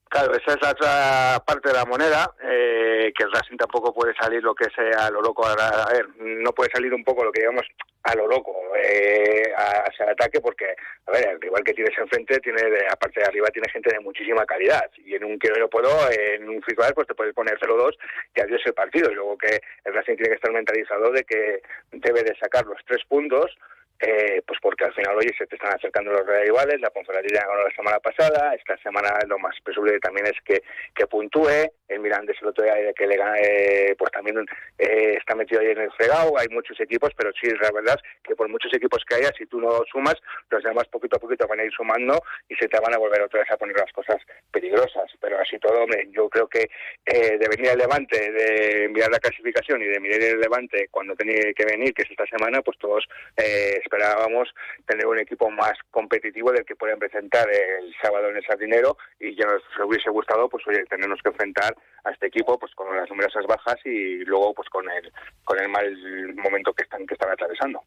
Claro, 0.08 0.32
esa 0.34 0.54
es 0.54 0.62
la 0.62 0.70
otra 0.70 1.42
parte 1.44 1.68
de 1.68 1.74
la 1.74 1.84
moneda, 1.84 2.32
eh, 2.42 3.12
que 3.14 3.24
el 3.24 3.32
Racing 3.32 3.56
tampoco 3.56 3.92
puede 3.92 4.14
salir 4.14 4.42
lo 4.42 4.54
que 4.54 4.70
sea 4.70 5.10
lo 5.10 5.20
loco. 5.20 5.44
A, 5.46 5.92
ver, 5.92 6.08
no 6.18 6.52
puede 6.52 6.70
salir 6.70 6.94
un 6.94 7.04
poco 7.04 7.24
lo 7.24 7.32
que 7.32 7.40
digamos 7.40 7.66
a 8.06 8.14
lo 8.14 8.26
loco 8.26 8.54
eh, 8.76 9.52
hacia 9.56 10.04
el 10.04 10.10
ataque, 10.10 10.40
porque, 10.40 10.74
a 11.06 11.10
ver, 11.10 11.28
el 11.28 11.40
rival 11.40 11.64
que 11.64 11.74
tienes 11.74 11.96
enfrente 11.98 12.38
tiene, 12.40 12.62
aparte 12.90 13.20
de 13.20 13.26
arriba, 13.26 13.48
tiene 13.48 13.68
gente 13.70 13.92
de 13.92 14.00
muchísima 14.00 14.46
calidad. 14.46 14.88
Y 15.04 15.14
en 15.14 15.24
un 15.24 15.38
quiero 15.38 15.56
lo 15.56 15.68
puedo, 15.68 15.90
en 16.10 16.48
un 16.48 16.62
festival, 16.62 16.94
pues 16.94 17.08
te 17.08 17.14
puedes 17.14 17.34
poner 17.34 17.58
0-2 17.58 17.96
y 18.34 18.40
adiós 18.40 18.62
el 18.64 18.74
partido. 18.74 19.10
Y 19.10 19.14
luego 19.14 19.36
que 19.36 19.60
el 19.84 19.94
Racing 19.94 20.16
tiene 20.16 20.28
que 20.28 20.36
estar 20.36 20.52
mentalizado 20.52 21.10
de 21.10 21.24
que 21.24 21.62
debe 21.92 22.22
de 22.22 22.36
sacar 22.36 22.64
los 22.66 22.78
tres 22.86 23.02
puntos 23.08 23.56
eh, 24.00 24.42
pues 24.46 24.58
porque 24.60 24.84
al 24.84 24.94
final, 24.94 25.16
hoy 25.16 25.32
se 25.38 25.46
te 25.46 25.56
están 25.56 25.74
acercando 25.74 26.12
los 26.12 26.26
rivales, 26.26 26.80
la 26.80 26.90
Ponferradina 26.90 27.40
ganó 27.40 27.62
la 27.64 27.74
semana 27.74 27.98
pasada, 27.98 28.54
esta 28.54 28.76
semana 28.78 29.10
lo 29.26 29.38
más 29.38 29.58
posible 29.60 29.98
también 30.00 30.26
es 30.26 30.40
que, 30.44 30.62
que 30.94 31.06
puntúe, 31.06 31.70
el 31.88 32.00
Mirandés 32.00 32.36
el 32.42 32.48
otro 32.48 32.64
día 32.64 32.74
que 32.94 33.06
le 33.06 33.16
gana, 33.16 33.36
eh, 33.38 33.94
pues 33.98 34.10
también 34.12 34.44
eh, 34.78 35.14
está 35.18 35.34
metido 35.34 35.60
ahí 35.60 35.68
en 35.68 35.80
el 35.80 35.92
fregado, 35.92 36.38
hay 36.38 36.48
muchos 36.50 36.78
equipos, 36.80 37.12
pero 37.16 37.30
sí, 37.40 37.48
la 37.60 37.70
verdad 37.70 37.98
que 38.22 38.36
por 38.36 38.48
muchos 38.48 38.72
equipos 38.74 39.04
que 39.08 39.14
haya, 39.14 39.32
si 39.36 39.46
tú 39.46 39.60
no 39.60 39.82
sumas, 39.90 40.16
los 40.50 40.62
demás 40.62 40.86
poquito 40.88 41.16
a 41.16 41.20
poquito 41.20 41.46
van 41.46 41.60
a 41.60 41.64
ir 41.64 41.72
sumando 41.72 42.20
y 42.48 42.54
se 42.56 42.68
te 42.68 42.78
van 42.80 42.94
a 42.94 42.98
volver 42.98 43.22
otra 43.22 43.40
vez 43.40 43.50
a 43.50 43.56
poner 43.56 43.76
las 43.76 43.92
cosas 43.92 44.18
peligrosas, 44.50 45.10
pero 45.20 45.38
así 45.40 45.58
todo, 45.58 45.86
yo 46.10 46.28
creo 46.28 46.48
que 46.48 46.68
de 47.06 47.48
venir 47.48 47.70
al 47.70 47.78
Levante, 47.78 48.30
de 48.30 48.88
mirar 48.88 49.10
la 49.10 49.18
clasificación 49.18 49.82
y 49.82 49.86
de 49.86 50.00
mirar 50.00 50.20
el 50.20 50.40
Levante 50.40 50.88
cuando 50.90 51.14
tenía 51.14 51.52
que 51.54 51.64
venir, 51.64 51.94
que 51.94 52.02
es 52.02 52.10
esta 52.10 52.26
semana, 52.26 52.62
pues 52.62 52.78
todos 52.78 53.06
eh, 53.36 53.80
esperábamos 53.86 54.48
tener 54.86 55.06
un 55.06 55.18
equipo 55.18 55.50
más 55.50 55.72
competitivo 55.90 56.52
del 56.52 56.64
que 56.64 56.76
pueden 56.76 56.98
presentar 56.98 57.46
el 57.48 57.94
sábado 58.02 58.28
en 58.28 58.36
el 58.36 58.44
Sardinero 58.44 58.98
y 59.20 59.34
ya 59.36 59.46
nos 59.46 59.62
hubiese 59.86 60.10
gustado 60.10 60.48
pues 60.48 60.66
oye 60.66 60.84
tenernos 60.86 61.20
que 61.22 61.30
enfrentar 61.30 61.74
a 62.04 62.10
este 62.10 62.26
equipo 62.26 62.58
pues 62.58 62.74
con 62.74 62.94
las 62.96 63.08
numerosas 63.08 63.46
bajas 63.46 63.76
y 63.84 64.24
luego 64.24 64.54
pues 64.54 64.68
con 64.68 64.84
el 64.90 65.12
con 65.44 65.58
el 65.60 65.68
mal 65.68 66.34
momento 66.36 66.72
que 66.72 66.82
están 66.82 67.06
que 67.06 67.14
están 67.14 67.30
atravesando. 67.30 67.82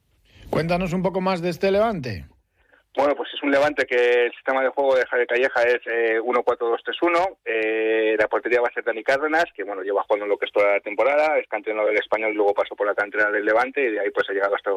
Cuéntanos 0.49 0.93
un 0.93 1.03
poco 1.03 1.21
más 1.21 1.41
de 1.41 1.49
este 1.49 1.71
Levante. 1.71 2.25
Bueno, 2.95 3.15
pues 3.15 3.30
es 3.34 3.43
un 3.43 3.52
Levante 3.52 3.86
que 3.86 4.25
el 4.25 4.32
sistema 4.34 4.63
de 4.63 4.69
juego 4.69 4.95
de 4.95 5.06
Javier 5.06 5.28
Calleja 5.28 5.62
es 5.62 5.80
eh, 5.86 6.19
1-4-2-3-1. 6.19 7.38
Eh, 7.45 8.15
la 8.17 8.28
portería 8.28 8.62
va 8.62 8.67
a 8.67 8.73
ser 8.73 8.84
Dani 8.84 9.04
Cárdenas, 9.04 9.45
que 9.56 9.63
bueno 9.63 9.84
lleva 9.84 10.04
jugando 10.04 10.25
lo 10.25 10.38
que 10.38 10.47
es 10.47 10.52
toda 10.52 10.73
la 10.73 10.80
temporada, 10.80 11.38
es 11.38 11.47
canterano 11.47 11.86
del 11.86 11.97
español, 11.97 12.34
luego 12.34 12.56
pasó 12.56 12.75
por 12.75 12.88
la 12.88 12.95
cantera 12.95 13.30
del 13.30 13.45
Levante 13.45 13.82
y 13.82 13.91
de 13.91 13.99
ahí 13.99 14.10
pues 14.10 14.28
ha 14.30 14.34
llegado 14.34 14.56
hasta, 14.56 14.71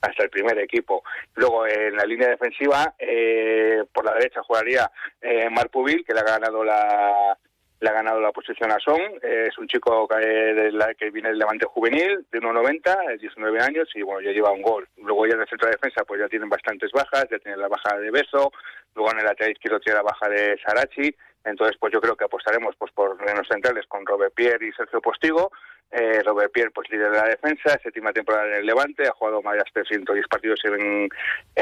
hasta 0.00 0.22
el 0.22 0.30
primer 0.30 0.58
equipo. 0.60 1.02
Luego 1.34 1.66
en 1.66 1.96
la 1.96 2.04
línea 2.04 2.28
defensiva, 2.28 2.94
eh, 2.98 3.82
por 3.92 4.04
la 4.04 4.14
derecha 4.14 4.42
jugaría 4.44 4.90
eh, 5.20 5.50
Marc 5.50 5.70
Pubil, 5.70 6.04
que 6.04 6.14
le 6.14 6.20
ha 6.20 6.24
ganado 6.24 6.62
la, 6.62 7.36
le 7.80 7.88
ha 7.88 7.92
ganado 7.92 8.20
la 8.20 8.32
posición 8.32 8.72
a 8.72 8.78
Son, 8.78 9.00
eh, 9.22 9.46
es 9.48 9.58
un 9.58 9.68
chico 9.68 10.08
que, 10.08 10.16
de 10.16 10.72
la, 10.72 10.94
que 10.94 11.10
viene 11.10 11.28
del 11.28 11.38
Levante 11.38 11.66
juvenil, 11.66 12.26
de 12.30 12.40
1,90, 12.40 13.14
es 13.14 13.20
19 13.20 13.60
años 13.60 13.88
y 13.94 14.02
bueno, 14.02 14.22
ya 14.22 14.32
lleva 14.32 14.50
un 14.50 14.62
gol. 14.62 14.88
Luego 14.96 15.26
ya 15.26 15.34
en 15.34 15.42
el 15.42 15.48
centro 15.48 15.68
de 15.68 15.72
defensa 15.72 16.04
pues 16.04 16.20
ya 16.20 16.28
tienen 16.28 16.48
bastantes 16.48 16.90
bajas, 16.92 17.26
ya 17.30 17.38
tienen 17.38 17.60
la 17.60 17.68
baja 17.68 17.98
de 17.98 18.10
Beso, 18.10 18.50
luego 18.94 19.12
en 19.12 19.18
el 19.18 19.24
lateral 19.26 19.52
izquierdo 19.52 19.80
tiene 19.80 19.98
la 19.98 20.02
baja 20.02 20.28
de 20.28 20.58
Sarachi, 20.64 21.14
entonces 21.44 21.76
pues 21.78 21.92
yo 21.92 22.00
creo 22.00 22.16
que 22.16 22.24
apostaremos 22.24 22.74
pues 22.76 22.92
por 22.92 23.16
los 23.20 23.48
centrales 23.48 23.86
con 23.86 24.04
Robert 24.06 24.34
Pierre 24.34 24.66
y 24.66 24.72
Sergio 24.72 25.00
Postigo, 25.00 25.52
eh, 25.92 26.22
Robert 26.24 26.52
Pierre, 26.52 26.70
pues 26.70 26.90
líder 26.90 27.10
de 27.10 27.18
la 27.18 27.28
defensa, 27.28 27.78
séptima 27.82 28.12
temporada 28.12 28.46
en 28.48 28.54
el 28.54 28.66
Levante, 28.66 29.06
ha 29.06 29.12
jugado 29.12 29.42
más 29.42 29.56
de 29.56 29.84
110 29.84 30.26
partidos 30.28 30.60
en, 30.64 31.08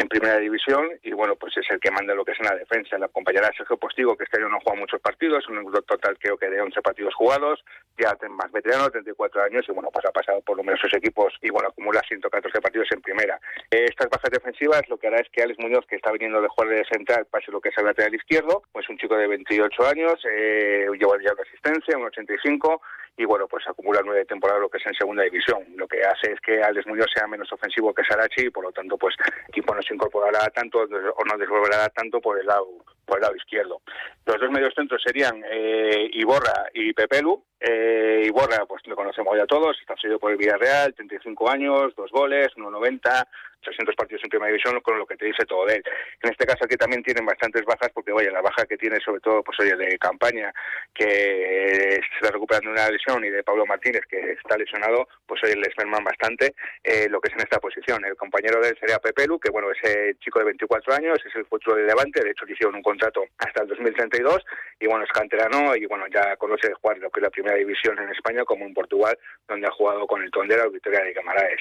primera 0.09 0.39
división 0.39 0.91
y 1.03 1.13
bueno, 1.13 1.35
pues 1.35 1.57
es 1.57 1.67
el 1.71 1.81
que 1.81 1.91
manda 1.91 2.15
lo 2.15 2.25
que 2.25 2.33
es 2.33 2.41
en 2.41 2.47
la 2.47 2.55
defensa. 2.55 2.99
La 2.99 3.07
acompañará 3.07 3.51
Sergio 3.57 3.77
Postigo, 3.77 4.17
que 4.17 4.25
este 4.25 4.39
año 4.39 4.49
no 4.49 4.61
juega 4.63 4.79
muchos 4.79 5.01
partidos, 5.01 5.49
un 5.49 5.71
total 5.73 6.17
creo 6.19 6.37
que 6.37 6.49
de 6.49 6.61
11 6.61 6.81
partidos 6.83 7.15
jugados, 7.15 7.65
ya 7.99 8.17
más 8.31 8.51
veterano, 8.53 8.91
34 8.91 9.43
años 9.43 9.65
y 9.69 9.73
bueno, 9.73 9.91
pues 9.93 10.05
ha 10.07 10.13
pasado 10.13 10.41
por 10.43 10.59
esos 10.61 10.95
equipos 10.95 11.35
y 11.43 11.51
bueno, 11.51 11.69
acumula 11.69 12.01
114 12.07 12.61
partidos 12.61 12.89
en 12.93 13.03
primera. 13.03 13.41
Eh, 13.71 13.87
estas 13.89 14.09
bajas 14.09 14.31
defensivas 14.31 14.83
lo 14.89 14.99
que 14.99 15.09
hará 15.09 15.19
es 15.19 15.29
que 15.31 15.43
Alex 15.43 15.59
Muñoz, 15.59 15.87
que 15.87 15.97
está 15.97 16.13
viniendo 16.13 16.41
de 16.41 16.49
jugar 16.49 16.71
de 16.71 16.85
central, 16.85 17.27
pase 17.31 17.51
lo 17.51 17.61
que 17.61 17.71
es 17.71 17.79
el 17.79 17.87
lateral 17.87 18.15
izquierdo, 18.15 18.63
pues 18.73 18.89
un 18.89 18.99
chico 18.99 19.17
de 19.17 19.27
28 19.27 19.87
años, 19.87 20.15
eh, 20.31 20.87
lleva 20.99 21.17
ya 21.23 21.35
la 21.35 21.43
asistencia, 21.43 21.97
un 21.97 22.05
85 22.05 22.81
y 23.17 23.25
bueno, 23.25 23.47
pues 23.47 23.67
acumula 23.69 24.01
nueve 24.05 24.25
temporadas 24.25 24.63
lo 24.63 24.69
que 24.69 24.79
es 24.79 24.87
en 24.87 24.95
segunda 24.95 25.23
división. 25.23 25.65
Lo 25.77 25.87
que 25.87 26.03
hace 26.03 26.33
es 26.33 26.41
que 26.41 26.63
Alex 26.63 26.87
Muñoz 26.87 27.07
sea 27.15 27.27
menos 27.27 27.53
ofensivo 27.53 27.95
que 27.95 28.05
Sarachi 28.05 28.47
y 28.47 28.51
por 28.51 28.65
lo 28.65 28.73
tanto 28.73 28.99
pues 28.99 29.15
el 29.19 29.51
equipo 29.51 29.75
no 29.75 29.83
se 29.83 29.95
incorporará 29.95 30.49
tanto 30.51 30.81
o 30.81 31.25
no 31.25 31.39
desvolverá 31.39 31.89
tanto 31.91 32.21
por 32.21 32.39
el 32.41 32.47
lado 32.47 32.67
por 33.05 33.19
el 33.19 33.23
lado 33.23 33.37
izquierdo. 33.37 33.83
Los 34.27 34.41
dos 34.41 34.51
medios 34.51 34.75
centros 34.75 35.03
serían 35.05 35.43
eh, 35.51 36.09
Iborra 36.13 36.71
y 36.73 36.93
Pepelu. 36.93 37.43
Eh, 37.61 38.23
Iborra, 38.27 38.67
pues 38.67 38.87
lo 38.87 38.97
conocemos 38.97 39.37
ya 39.37 39.47
todos, 39.47 39.79
está 39.81 39.95
seguido 39.97 40.19
por 40.19 40.33
el 40.33 40.39
Villarreal, 40.39 40.95
35 40.95 41.51
años, 41.51 41.95
dos 41.97 42.11
goles, 42.11 42.49
1,90, 42.57 43.27
300 43.65 43.95
partidos 43.97 44.23
en 44.25 44.31
primera 44.31 44.53
división, 44.53 44.81
con 44.81 44.99
lo 44.99 45.07
que 45.07 45.17
te 45.17 45.27
dice 45.27 45.45
todo 45.45 45.67
de 45.67 45.77
él. 45.77 45.85
En 46.23 46.31
este 46.31 46.47
caso 46.47 46.65
aquí 46.65 46.77
también 46.77 47.03
tienen 47.03 47.27
bastantes 47.27 47.65
bajas, 47.65 47.91
porque 47.93 48.13
oye, 48.13 48.31
la 48.31 48.41
baja 48.41 48.67
que 48.67 48.77
tiene 48.77 49.01
sobre 49.01 49.21
todo, 49.21 49.43
pues 49.43 49.59
oye, 49.61 49.75
de 49.77 49.99
campaña, 49.99 50.53
que 50.95 51.05
se 51.05 52.17
está 52.21 52.31
recuperando 52.31 52.71
una 52.71 52.89
lesión, 52.91 53.25
y 53.25 53.31
de 53.31 53.43
Pablo 53.43 53.67
Martínez, 53.67 54.03
que 54.09 54.33
está 54.33 54.57
lesionado, 54.57 55.09
pues 55.27 55.43
oye, 55.45 55.57
les 55.57 55.77
merman 55.79 56.05
bastante 56.05 56.55
eh, 56.83 57.09
lo 57.09 57.21
que 57.21 57.29
es 57.29 57.35
en 57.35 57.41
esta 57.41 57.59
posición. 57.59 58.05
El 58.05 58.17
compañero 58.17 58.61
de 58.61 58.69
él 58.69 58.77
sería 58.79 58.99
Pepelu, 58.99 59.39
que 59.39 59.51
bueno, 59.51 59.71
ese 59.71 60.17
chico 60.21 60.39
de 60.39 60.47
24 60.47 60.95
años, 60.95 61.19
es 61.25 61.35
el 61.35 61.47
futuro 61.47 61.77
de 61.77 61.85
Levante, 61.85 62.23
de 62.23 62.31
hecho 62.31 62.45
le 62.45 62.53
hicieron 62.53 62.75
un 62.75 62.83
contrato 62.83 63.25
hasta 63.39 63.63
el 63.63 63.69
2032, 63.69 64.45
y 64.81 64.87
bueno, 64.87 65.05
es 65.05 65.11
canterano, 65.11 65.75
y 65.77 65.87
bueno, 65.87 66.07
ya 66.13 66.37
conoce 66.37 66.73
jugar 66.75 66.99
lo 66.99 67.11
que 67.11 67.21
es 67.21 67.25
la 67.25 67.31
primera 67.31 67.57
división 67.57 67.99
en 67.99 68.11
España, 68.11 68.45
como 68.45 68.65
en 68.65 68.75
Portugal, 68.75 69.17
donde 69.49 69.67
ha 69.67 69.71
jugado 69.71 70.07
con 70.07 70.23
el 70.23 70.31
Tondera 70.31 70.67
o 70.67 70.71
Victoria 70.71 71.01
de 71.01 71.15
Camaraes. 71.15 71.61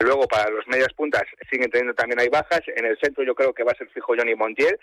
Luego, 0.00 0.26
para 0.26 0.50
los 0.50 0.66
medias 0.66 0.92
puntas, 0.94 1.24
siguen 1.50 1.70
teniendo 1.70 1.94
también 1.94 2.20
hay 2.20 2.28
bajas. 2.28 2.62
En 2.76 2.84
el 2.84 2.98
centro 2.98 3.24
yo 3.24 3.34
creo 3.34 3.52
que 3.52 3.64
va 3.64 3.72
a 3.72 3.76
ser 3.76 3.88
fijo 3.88 4.14
Johnny 4.16 4.34
Montiel, 4.34 4.78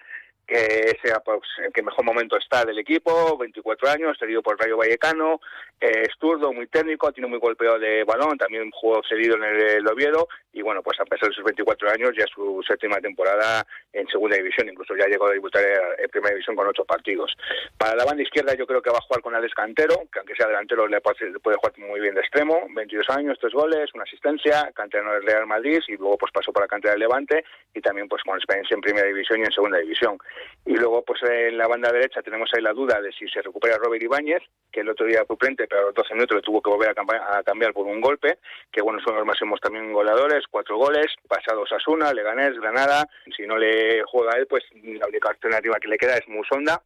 que 0.47 0.97
sea 1.01 1.19
pues, 1.19 1.39
el 1.63 1.71
que 1.71 1.81
mejor 1.81 2.03
momento 2.03 2.37
está 2.37 2.65
del 2.65 2.79
equipo, 2.79 3.37
24 3.37 3.89
años, 3.89 4.17
cedido 4.19 4.41
por 4.41 4.59
Rayo 4.59 4.77
Vallecano, 4.77 5.39
eh, 5.79 6.03
es 6.03 6.15
zurdo, 6.19 6.51
muy 6.51 6.67
técnico, 6.67 7.11
tiene 7.11 7.29
muy 7.29 7.39
golpeo 7.39 7.79
de 7.79 8.03
balón, 8.03 8.37
también 8.37 8.69
jugó 8.71 9.01
cedido 9.07 9.37
en 9.37 9.43
el, 9.43 9.87
Oviedo 9.87 10.27
y 10.53 10.61
bueno, 10.61 10.81
pues 10.81 10.99
a 10.99 11.05
pesar 11.05 11.29
de 11.29 11.35
sus 11.35 11.43
24 11.43 11.89
años 11.91 12.11
ya 12.17 12.25
su 12.27 12.61
séptima 12.67 12.97
temporada 12.99 13.65
en 13.93 14.07
segunda 14.07 14.37
división, 14.37 14.69
incluso 14.69 14.95
ya 14.95 15.07
llegó 15.07 15.27
a 15.27 15.31
debutar 15.31 15.63
en 15.97 16.09
primera 16.09 16.33
división 16.33 16.55
con 16.55 16.67
ocho 16.67 16.85
partidos. 16.85 17.35
Para 17.77 17.95
la 17.95 18.05
banda 18.05 18.23
izquierda 18.23 18.53
yo 18.55 18.67
creo 18.67 18.81
que 18.81 18.89
va 18.89 18.97
a 18.97 19.01
jugar 19.01 19.21
con 19.21 19.35
Alex 19.35 19.53
Cantero, 19.53 19.95
que 20.11 20.19
aunque 20.19 20.35
sea 20.35 20.47
delantero 20.47 20.87
le 20.87 21.01
puede, 21.01 21.31
jugar 21.55 21.73
muy 21.77 21.99
bien 21.99 22.15
de 22.15 22.21
extremo, 22.21 22.67
22 22.75 23.09
años, 23.09 23.37
tres 23.39 23.53
goles, 23.53 23.89
una 23.93 24.03
asistencia, 24.03 24.71
cantera 24.73 25.13
del 25.13 25.23
Real 25.23 25.47
Madrid 25.47 25.79
y 25.87 25.97
luego 25.97 26.17
pues 26.17 26.31
pasó 26.31 26.51
por 26.51 26.63
la 26.63 26.67
cantera 26.67 26.93
del 26.93 27.01
Levante 27.01 27.43
y 27.73 27.81
también 27.81 28.07
pues 28.07 28.23
con 28.23 28.35
experiencia 28.35 28.75
en 28.75 28.81
primera 28.81 29.07
división 29.07 29.39
y 29.39 29.43
en 29.43 29.51
segunda 29.51 29.77
división. 29.79 30.17
Y 30.65 30.75
luego, 30.75 31.03
pues 31.03 31.21
en 31.23 31.57
la 31.57 31.67
banda 31.67 31.91
derecha 31.91 32.21
tenemos 32.21 32.49
ahí 32.53 32.61
la 32.61 32.73
duda 32.73 33.01
de 33.01 33.11
si 33.11 33.27
se 33.27 33.41
recupera 33.41 33.77
Robert 33.77 34.01
Ibáñez, 34.01 34.43
que 34.71 34.81
el 34.81 34.89
otro 34.89 35.05
día 35.05 35.25
fue 35.25 35.35
frente, 35.37 35.67
pero 35.67 35.81
a 35.81 35.85
los 35.85 35.95
12 35.95 36.13
minutos 36.13 36.35
le 36.35 36.41
tuvo 36.41 36.61
que 36.61 36.69
volver 36.69 36.89
a, 36.89 37.43
cambiar 37.43 37.73
por 37.73 37.87
un 37.87 37.99
golpe, 37.99 38.37
que 38.71 38.81
bueno, 38.81 38.99
son 39.03 39.15
los 39.15 39.25
máximos 39.25 39.59
también 39.59 39.91
goleadores, 39.91 40.40
cuatro 40.49 40.77
goles, 40.77 41.07
pasados 41.27 41.71
a 41.71 41.79
Suna, 41.79 42.13
Leganés, 42.13 42.59
Granada. 42.59 43.07
Si 43.35 43.43
no 43.43 43.57
le 43.57 44.03
juega 44.03 44.37
él, 44.37 44.47
pues 44.47 44.63
la 44.73 45.07
única 45.07 45.29
alternativa 45.29 45.79
que 45.79 45.87
le 45.87 45.97
queda 45.97 46.17
es 46.17 46.27
Musonda, 46.27 46.81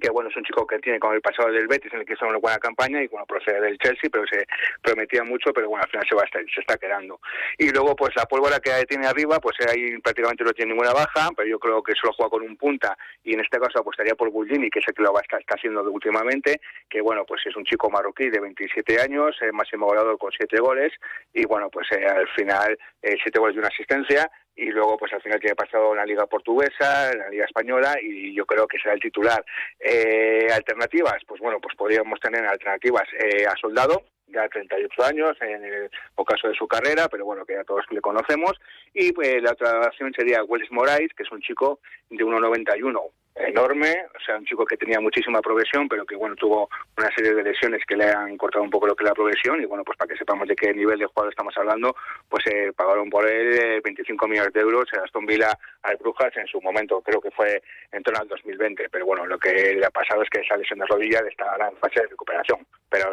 que 0.00 0.10
bueno, 0.10 0.30
es 0.30 0.36
un 0.36 0.44
chico 0.44 0.66
que 0.66 0.78
tiene 0.78 0.98
como 0.98 1.14
el 1.14 1.20
pasado 1.20 1.50
del 1.50 1.66
Betis 1.66 1.92
en 1.92 2.00
el 2.00 2.06
que 2.06 2.14
hizo 2.14 2.26
una 2.26 2.38
buena 2.38 2.58
campaña 2.58 3.02
y 3.02 3.06
bueno, 3.06 3.26
procede 3.26 3.60
del 3.60 3.78
Chelsea, 3.78 4.10
pero 4.10 4.24
se 4.26 4.44
prometía 4.82 5.24
mucho, 5.24 5.52
pero 5.52 5.68
bueno, 5.68 5.84
al 5.84 5.90
final 5.90 6.06
se 6.08 6.14
va 6.14 6.22
a 6.22 6.24
estar, 6.24 6.42
se 6.52 6.60
está 6.60 6.76
quedando. 6.76 7.20
Y 7.58 7.70
luego 7.70 7.94
pues 7.94 8.14
la 8.16 8.26
pólvora 8.26 8.60
que 8.60 8.84
tiene 8.86 9.06
arriba, 9.06 9.38
pues 9.40 9.56
ahí 9.68 9.98
prácticamente 10.00 10.44
no 10.44 10.52
tiene 10.52 10.72
ninguna 10.72 10.92
baja, 10.92 11.30
pero 11.36 11.48
yo 11.48 11.58
creo 11.58 11.82
que 11.82 11.94
solo 11.94 12.12
juega 12.12 12.30
con 12.30 12.42
un 12.42 12.56
punta 12.56 12.96
y 13.22 13.34
en 13.34 13.40
este 13.40 13.58
caso 13.58 13.80
apostaría 13.80 14.14
por 14.14 14.30
Bullini, 14.30 14.70
que 14.70 14.80
es 14.80 14.88
el 14.88 14.94
que 14.94 15.02
lo 15.02 15.12
va 15.12 15.20
a 15.20 15.22
estar, 15.22 15.40
está 15.40 15.54
haciendo 15.54 15.82
últimamente, 15.90 16.60
que 16.88 17.00
bueno, 17.00 17.24
pues 17.24 17.42
es 17.46 17.56
un 17.56 17.64
chico 17.64 17.90
marroquí 17.90 18.30
de 18.30 18.40
27 18.40 19.00
años, 19.00 19.36
eh, 19.42 19.52
máximo 19.52 19.86
goleador 19.86 20.18
con 20.18 20.32
7 20.32 20.58
goles 20.60 20.92
y 21.32 21.44
bueno, 21.44 21.70
pues 21.70 21.86
eh, 21.92 22.04
al 22.06 22.28
final 22.28 22.78
eh, 23.02 23.16
7 23.22 23.38
goles 23.38 23.54
de 23.54 23.60
una 23.60 23.68
asistencia 23.68 24.30
y 24.56 24.66
luego 24.66 24.96
pues 24.96 25.12
al 25.12 25.22
final 25.22 25.40
tiene 25.40 25.56
pasado 25.56 25.92
en 25.92 25.98
la 25.98 26.06
liga 26.06 26.26
portuguesa, 26.26 27.14
la 27.14 27.28
liga 27.28 27.44
española 27.44 27.96
y 28.00 28.34
yo 28.34 28.46
creo 28.46 28.66
que 28.66 28.78
será 28.78 28.94
el 28.94 29.00
titular. 29.00 29.44
Eh, 29.80 30.48
alternativas, 30.52 31.22
pues 31.26 31.40
bueno, 31.40 31.60
pues 31.60 31.74
podríamos 31.76 32.20
tener 32.20 32.46
alternativas 32.46 33.08
eh, 33.18 33.46
a 33.46 33.54
Soldado, 33.56 34.04
ya 34.26 34.48
38 34.48 35.04
años 35.04 35.36
en 35.40 35.64
el 35.64 35.90
ocaso 36.14 36.48
de 36.48 36.54
su 36.54 36.66
carrera, 36.66 37.08
pero 37.08 37.24
bueno, 37.24 37.44
que 37.44 37.54
ya 37.54 37.64
todos 37.64 37.84
le 37.90 38.00
conocemos. 38.00 38.52
Y 38.92 39.12
pues 39.12 39.42
la 39.42 39.52
otra 39.52 39.80
opción 39.80 40.12
sería 40.14 40.44
Willis 40.44 40.70
Moraes, 40.70 41.12
que 41.16 41.24
es 41.24 41.32
un 41.32 41.40
chico 41.40 41.80
de 42.10 42.24
1,91 42.24 43.10
enorme, 43.34 44.06
o 44.14 44.20
sea, 44.24 44.36
un 44.36 44.44
chico 44.44 44.64
que 44.64 44.76
tenía 44.76 45.00
muchísima 45.00 45.40
progresión, 45.40 45.88
pero 45.88 46.06
que 46.06 46.14
bueno, 46.14 46.36
tuvo 46.36 46.68
una 46.96 47.10
serie 47.14 47.34
de 47.34 47.42
lesiones 47.42 47.82
que 47.86 47.96
le 47.96 48.04
han 48.04 48.36
cortado 48.36 48.62
un 48.62 48.70
poco 48.70 48.86
lo 48.86 48.94
que 48.94 49.02
es 49.02 49.08
la 49.08 49.14
progresión 49.14 49.60
y 49.60 49.66
bueno, 49.66 49.82
pues 49.84 49.98
para 49.98 50.08
que 50.08 50.18
sepamos 50.18 50.46
de 50.46 50.54
qué 50.54 50.72
nivel 50.72 50.98
de 50.98 51.06
jugador 51.06 51.32
estamos 51.32 51.54
hablando, 51.56 51.96
pues 52.28 52.46
eh, 52.46 52.72
pagaron 52.76 53.10
por 53.10 53.28
él 53.28 53.80
25 53.82 54.28
millones 54.28 54.52
de 54.52 54.60
euros 54.60 54.84
a 54.94 55.04
Aston 55.04 55.26
Villa 55.26 55.58
al 55.82 55.96
Brujas 55.96 56.36
en 56.36 56.46
su 56.46 56.60
momento, 56.60 57.00
creo 57.02 57.20
que 57.20 57.30
fue 57.32 57.60
en 57.90 58.02
torno 58.02 58.20
al 58.20 58.28
2020, 58.28 58.88
pero 58.90 59.06
bueno, 59.06 59.26
lo 59.26 59.38
que 59.38 59.74
le 59.74 59.84
ha 59.84 59.90
pasado 59.90 60.22
es 60.22 60.30
que 60.30 60.40
esa 60.40 60.56
lesión 60.56 60.78
de 60.78 60.86
rodilla 60.86 61.20
está 61.28 61.56
en 61.68 61.76
fase 61.78 62.00
de 62.00 62.08
recuperación, 62.08 62.64
pero 62.88 63.10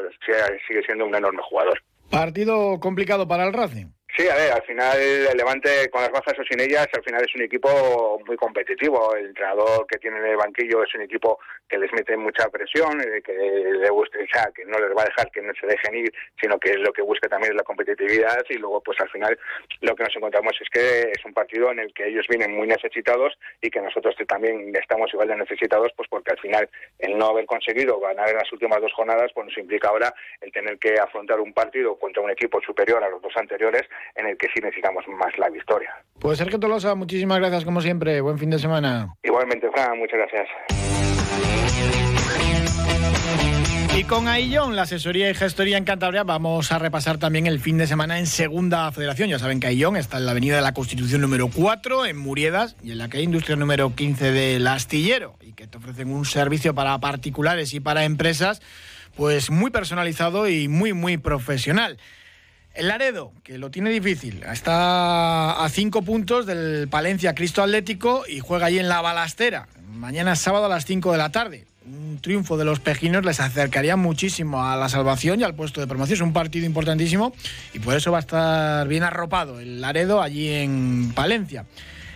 sigue 0.68 0.84
siendo 0.84 1.06
un 1.06 1.16
enorme 1.16 1.42
jugador. 1.44 1.82
Partido 2.12 2.80
complicado 2.80 3.28
para 3.28 3.46
el 3.46 3.54
Racing. 3.54 3.88
Sí, 4.18 4.28
a 4.28 4.36
ver, 4.36 4.52
al 4.52 4.64
final 4.64 5.00
el 5.00 5.38
Levante 5.38 5.90
con 5.90 6.02
las 6.02 6.12
bajas 6.12 6.38
o 6.38 6.44
sin 6.44 6.60
ellas, 6.60 6.88
al 6.94 7.04
final 7.04 7.24
es 7.24 7.34
un 7.34 7.44
equipo 7.44 8.20
muy 8.28 8.36
competitivo. 8.36 9.16
El 9.16 9.28
entrenador 9.28 9.88
que 9.88 10.00
tiene 10.00 10.20
en 10.20 10.26
el 10.26 10.38
banquillo 10.38 10.84
es 10.84 10.94
un 10.96 11.02
equipo 11.02 11.40
que 11.70 11.78
les 11.78 11.92
mete 11.94 12.18
mucha 12.18 12.50
presión, 12.50 13.00
eh, 13.00 13.22
que 13.24 13.32
le 13.34 13.90
sea, 14.32 14.52
que 14.54 14.66
no 14.66 14.78
les 14.80 14.96
va 14.96 15.04
a 15.04 15.06
dejar 15.06 15.32
que 15.32 15.42
no 15.42 15.54
se 15.60 15.68
dejen 15.68 15.96
ir, 15.96 16.14
sino 16.40 16.60
que 16.60 16.74
lo 16.78 16.92
que 16.94 17.02
busca 17.02 17.28
también 17.28 17.52
es 17.52 17.58
la 17.58 17.64
competitividad 17.64 18.44
y 18.50 18.58
luego 18.58 18.82
pues 18.82 19.00
al 19.00 19.10
final 19.10 19.38
lo 19.82 19.96
que 19.96 20.04
nos 20.04 20.16
encontramos 20.16 20.54
es 20.60 20.70
que 20.70 21.12
es 21.12 21.26
un 21.26 21.34
partido 21.34 21.72
en 21.72 21.80
el 21.80 21.94
que 21.94 22.08
ellos 22.08 22.26
vienen 22.30 22.56
muy 22.56 22.68
necesitados 22.68 23.38
y 23.62 23.70
que 23.70 23.82
nosotros 23.82 24.16
también 24.28 24.74
estamos 24.76 25.12
igual 25.14 25.30
de 25.30 25.36
necesitados 25.38 25.92
pues 25.96 26.08
porque 26.10 26.32
al 26.32 26.40
final 26.40 26.70
el 27.00 27.18
no 27.18 27.28
haber 27.28 27.46
conseguido 27.46 28.00
ganar 28.00 28.30
en 28.30 28.38
las 28.38 28.52
últimas 28.52 28.82
dos 28.82 28.94
jornadas 28.94 29.32
pues 29.34 29.48
nos 29.48 29.58
implica 29.58 29.90
ahora 29.90 30.14
el 30.42 30.52
tener 30.52 30.78
que 30.78 30.96
afrontar 31.00 31.40
un 31.40 31.54
partido 31.54 31.98
contra 31.98 32.22
un 32.22 32.32
equipo 32.32 32.62
superior 32.62 33.04
a 33.04 33.10
los 33.10 33.22
dos 33.22 33.34
anteriores 33.36 33.84
en 34.16 34.28
el 34.28 34.38
que 34.38 34.48
sí 34.54 34.62
necesitamos 34.62 35.06
más 35.08 35.38
la 35.38 35.50
victoria. 35.50 35.92
Pues 36.20 36.38
Sergio 36.38 36.60
Tolosa, 36.60 36.96
muchísimas 36.96 37.40
gracias 37.40 37.66
como 37.66 37.82
siempre. 37.82 38.22
Buen 38.22 38.38
fin 38.38 38.50
de 38.50 38.60
semana. 38.60 39.16
Igualmente, 39.24 39.70
Fran, 39.72 39.98
muchas 39.98 40.20
gracias. 40.20 40.48
Y 43.98 44.06
con 44.06 44.28
Aillón, 44.28 44.76
la 44.76 44.84
asesoría 44.84 45.30
y 45.30 45.34
gestoría 45.34 45.78
en 45.78 45.84
Cantabria, 45.84 46.24
vamos 46.24 46.72
a 46.72 46.80
repasar 46.80 47.18
también 47.18 47.46
el 47.46 47.60
fin 47.60 47.78
de 47.78 47.88
semana 47.88 48.20
en 48.20 48.26
Segunda 48.26 48.90
Federación. 48.92 49.30
Ya 49.30 49.38
saben 49.38 49.60
que 49.60 49.68
Aillón 49.68 49.98
está 49.98 50.18
en 50.18 50.26
la 50.26 50.32
Avenida 50.32 50.56
de 50.56 50.62
la 50.62 50.74
Constitución 50.74 51.20
número 51.22 51.50
4, 51.54 52.06
en 52.06 52.18
Muriedas, 52.18 52.78
y 52.82 52.92
en 52.94 53.00
la 53.00 53.10
calle 53.10 53.26
Industria 53.26 53.58
número 53.58 53.94
15 53.94 54.32
del 54.32 54.66
Astillero, 54.66 55.36
y 55.42 55.54
que 55.54 55.68
te 55.68 55.78
ofrecen 55.78 56.10
un 56.12 56.24
servicio 56.26 56.74
para 56.74 56.98
particulares 57.00 57.74
y 57.74 57.82
para 57.82 58.06
empresas, 58.06 58.62
pues 59.16 59.52
muy 59.52 59.72
personalizado 59.72 60.48
y 60.48 60.70
muy, 60.70 60.94
muy 60.94 61.18
profesional. 61.18 61.98
El 62.74 62.88
Laredo, 62.88 63.34
que 63.44 63.58
lo 63.58 63.70
tiene 63.70 63.90
difícil, 63.90 64.44
está 64.44 65.64
a 65.64 65.70
cinco 65.70 66.04
puntos 66.04 66.46
del 66.46 66.88
Palencia 66.90 67.36
Cristo 67.36 67.62
Atlético 67.62 68.24
y 68.28 68.40
juega 68.40 68.68
allí 68.68 68.80
en 68.80 68.88
la 68.88 69.02
balastera. 69.02 69.68
Mañana 69.94 70.38
sábado 70.38 70.66
a 70.66 70.70
las 70.70 70.86
5 70.86 71.12
de 71.12 71.18
la 71.18 71.32
tarde. 71.32 71.66
Un 71.86 72.20
triunfo 72.22 72.58
de 72.58 72.64
los 72.64 72.80
pejinos 72.80 73.26
les 73.26 73.42
acercaría 73.42 73.98
muchísimo 73.98 74.64
a 74.64 74.78
la 74.78 74.88
salvación 74.88 75.42
y 75.42 75.44
al 75.44 75.54
puesto 75.54 75.82
de 75.82 75.88
promoción. 75.88 76.16
Es 76.16 76.22
un 76.22 76.32
partido 76.32 76.66
importantísimo 76.66 77.34
y 77.74 77.80
por 77.80 77.96
eso 77.96 78.12
va 78.12 78.20
a 78.20 78.22
estar 78.22 78.88
bien 78.88 79.04
arropado 79.04 79.60
el 79.60 79.82
Laredo 79.82 80.22
allí 80.22 80.48
en 80.48 81.12
Palencia. 81.14 81.66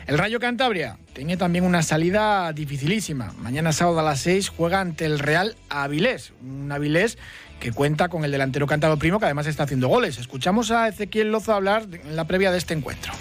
El 0.08 0.18
Rayo 0.18 0.40
Cantabria 0.40 0.98
tiene 1.14 1.36
también 1.36 1.66
una 1.66 1.82
salida 1.82 2.54
dificilísima. 2.54 3.34
Mañana 3.40 3.74
sábado 3.74 4.00
a 4.00 4.04
las 4.04 4.20
6 4.22 4.50
juega 4.50 4.80
ante 4.80 5.06
el 5.06 5.20
Real 5.20 5.58
Avilés. 5.70 6.32
Un 6.42 6.72
Avilés 6.72 7.18
que 7.60 7.72
cuenta 7.72 8.10
con 8.10 8.24
el 8.26 8.32
delantero 8.32 8.68
cantado 8.68 8.98
primo 8.98 9.20
que 9.20 9.26
además 9.26 9.48
está 9.48 9.64
haciendo 9.64 9.88
goles. 9.88 10.18
Escuchamos 10.18 10.72
a 10.72 10.88
Ezequiel 10.88 11.32
Lozo 11.32 11.54
hablar 11.54 11.88
en 11.92 12.16
la 12.16 12.26
previa 12.26 12.52
de 12.52 12.58
este 12.58 12.74
encuentro. 12.74 13.14